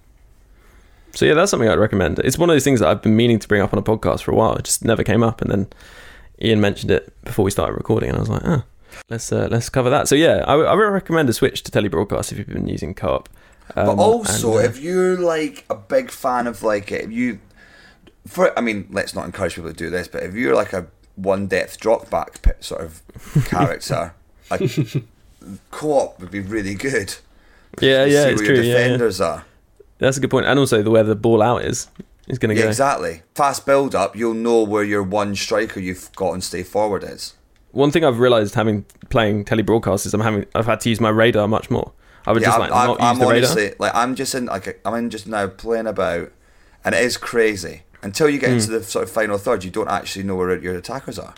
[1.14, 2.20] So yeah, that's something I'd recommend.
[2.20, 4.22] It's one of those things that I've been meaning to bring up on a podcast
[4.22, 4.56] for a while.
[4.56, 5.68] It just never came up, and then
[6.42, 8.64] Iain mentioned it before we started recording, and I was like, ah,
[9.10, 10.08] let's uh, let's cover that.
[10.08, 13.30] So yeah, I, I would recommend a switch to telebroadcast if you've been using co-op.
[13.76, 17.40] But Um, also, and, uh, if you're like a big fan of like if you,
[18.26, 20.88] for I mean, let's not encourage people to do this, but if you're like a
[21.16, 23.02] one depth drop back pit sort of
[23.46, 24.14] character,
[24.52, 24.62] like,
[25.72, 27.16] co-op would be really good.
[27.82, 28.56] Yeah, yeah, see it's where true.
[28.56, 28.84] your yeah, yeah.
[28.84, 29.46] defenders are.
[30.00, 30.34] That's a good.
[30.34, 31.88] And also the where the ball out is
[32.28, 32.70] is going to Yeah, go.
[32.70, 33.22] exactly.
[33.36, 37.34] Fast build up, you'll know where your one striker you've got and stay forward is.
[37.72, 41.00] One thing I've realised having playing tele broadcast is I'm having I've had to use
[41.00, 41.92] my radar much more.
[42.28, 43.50] I would yeah, just I'm, like I'm, not I'm use the radar.
[43.52, 46.32] honestly like I'm just in like I'm in just now playing about,
[46.86, 47.84] and it is crazy.
[48.04, 48.56] Until you get Hmm.
[48.58, 51.34] into the sort of final third, you don't actually know where your attackers are.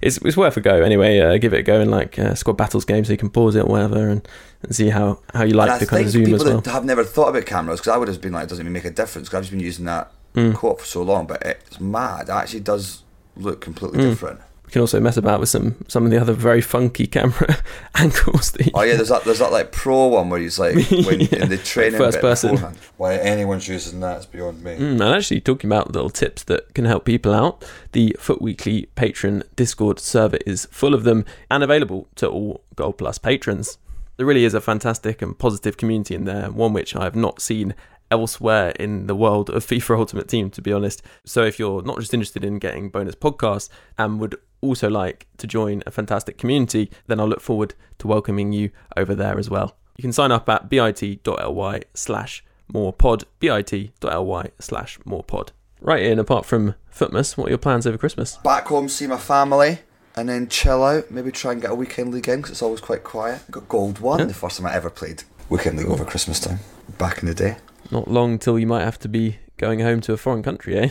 [0.00, 1.18] It's it's worth a go anyway.
[1.18, 3.56] Uh, give it a go in like uh, squad battles game, so you can pause
[3.56, 4.26] it or whatever, and,
[4.62, 6.60] and see how, how you like and I the kind of zoom people as well.
[6.60, 8.72] that have never thought about cameras, because I would have been like, it doesn't even
[8.72, 10.54] make a difference, because I've just been using that Mm.
[10.54, 12.28] co-op for so long, but it's mad.
[12.28, 13.02] It actually does
[13.36, 14.10] look completely Mm.
[14.10, 14.40] different.
[14.68, 17.56] You can also mess about with some some of the other very funky camera
[17.94, 18.50] angles.
[18.52, 21.20] That you Oh yeah, there's that there's that like pro one where he's like when
[21.20, 21.44] Yeah.
[21.44, 22.50] in the training First bit person.
[22.52, 22.78] beforehand.
[22.98, 24.72] Why anyone's using that is beyond me.
[24.76, 28.86] Mm, and actually, talking about little tips that can help people out, the FUT Weekly
[28.94, 33.78] patron Discord server is full of them and available to all Gold Plus patrons.
[34.18, 37.40] There really is a fantastic and positive community in there, one which I have not
[37.40, 37.74] seen
[38.10, 41.02] elsewhere in the world of FIFA Ultimate Team, to be honest.
[41.24, 45.46] So if you're not just interested in getting bonus podcasts and would also like to
[45.46, 49.76] join a fantastic community, then I'll look forward to welcoming you over there as well.
[49.96, 55.52] You can sign up at bit.ly slash more pod, bit.ly slash more pod.
[55.80, 58.36] Right, Iain, apart from Futmas, what are your plans over Christmas?
[58.38, 59.78] Back home, see my family,
[60.16, 61.10] and then chill out.
[61.10, 63.42] Maybe try and get a weekend league in because it's always quite quiet.
[63.48, 66.58] I got gold one the first time I ever played weekend league over Christmas time.
[66.98, 67.56] Back in the day,
[67.90, 70.88] Not long till you might have to be going home to a foreign country, eh?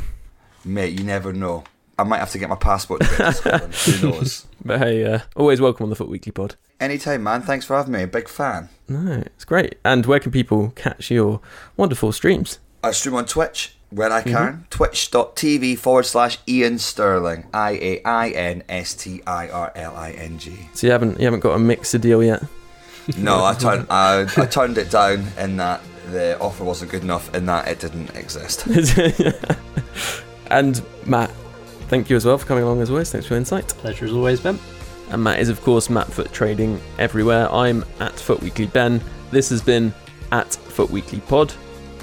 [0.64, 0.98] mate.
[0.98, 1.64] You never know.
[2.00, 3.74] I might have to get my passport to get to Scotland.
[4.02, 4.46] Who knows?
[4.64, 6.56] But hey, uh, always welcome on the FUT Weekly pod.
[6.80, 7.42] Anytime, man.
[7.42, 8.06] Thanks for having me.
[8.06, 8.70] Big fan.
[8.88, 9.78] No, it's great.
[9.84, 11.40] And where can people catch your
[11.76, 12.60] wonderful streams?
[12.84, 14.32] I stream on Twitch when I Mm-hmm.
[14.32, 14.68] can.
[14.70, 17.46] Twitch.tv forward slash Iain Stirling.
[17.54, 20.70] I A I N S T I R L I N G.
[20.76, 22.44] So you haven't you haven't got a mixer deal yet?
[23.18, 25.82] No, I turned I, I turned it down in that
[26.12, 28.66] the offer wasn't good enough in that it didn't exist.
[30.52, 31.32] and Matt,
[31.88, 33.12] thank you as well for coming along as always.
[33.12, 33.68] Thanks for your insight.
[33.70, 34.60] Pleasure as always, Ben.
[35.10, 37.52] And Matt is, of course, Matt FUT Trading everywhere.
[37.54, 39.02] I'm at FUT Weekly Ben.
[39.32, 39.94] This has been
[40.32, 41.54] at FUT Weekly Pod.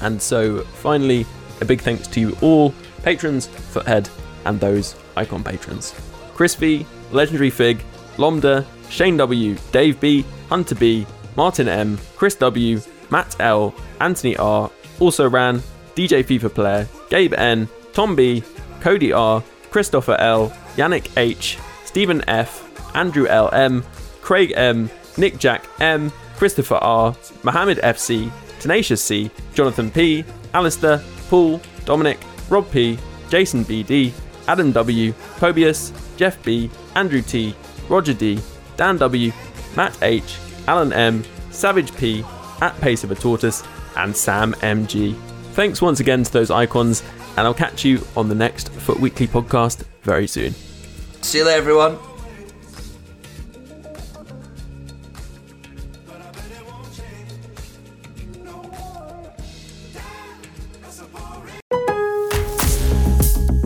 [0.01, 1.27] And so, finally,
[1.61, 4.09] a big thanks to you all, patrons, Futhead,
[4.45, 5.95] and those icon patrons
[6.35, 7.83] Chris V, Legendary Fig,
[8.17, 11.07] Lomda, Shane W, Dave B, Hunter B,
[11.37, 12.81] Martin M, Chris W,
[13.11, 15.59] Matt L, Anthony R, also ran,
[15.95, 18.43] DJ FIFA Player, Gabe N, Tom B,
[18.81, 19.43] Cody R,
[19.75, 22.63] Christopher L, Yannick H, Stephen F,
[22.95, 23.83] Andrew L M,
[24.23, 31.61] Craig M, Nick Jack M, Christopher R, Mohammed FC, Tenacious C, Jonathan P, Alistair, Paul,
[31.87, 32.97] Dominic, Rob P,
[33.29, 34.13] Jason BD,
[34.47, 37.53] Adam W, Pobius, Jeff B, Andrew T,
[37.89, 38.39] Roger D,
[38.77, 39.33] Dan W,
[39.75, 40.37] Matt H,
[40.69, 42.25] Alan M, Savage P,
[42.61, 43.65] at Pace of a Tortoise,
[43.97, 45.17] and Sam MG.
[45.55, 47.03] Thanks once again to those icons,
[47.37, 50.55] and I'll catch you on the next FUT Weekly podcast very soon.
[51.23, 51.99] See you later, everyone.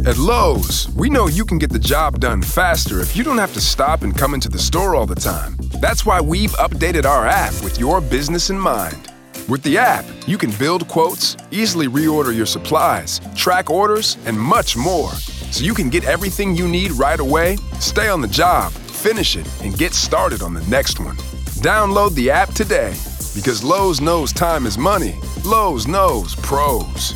[0.09, 3.53] At Lowe's, we know you can get the job done faster if you don't have
[3.53, 5.55] to stop and come into the store all the time.
[5.83, 9.08] That's why we've updated our app with your business in mind.
[9.49, 14.77] With the app, you can build quotes, easily reorder your supplies, track orders, and much
[14.77, 15.11] more.
[15.53, 19.49] So you can get everything you need right away, stay on the job, finish it,
[19.63, 21.17] and get started on the next one.
[21.65, 22.91] Download the app today
[23.35, 25.19] because Lowe's knows time is money.
[25.47, 27.15] Lowe's knows pros.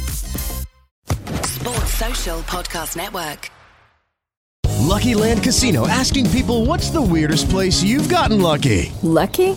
[1.45, 3.51] Sports Social Podcast Network.
[4.83, 8.93] Lucky Land Casino asking people what's the weirdest place you've gotten lucky?
[9.03, 9.57] Lucky?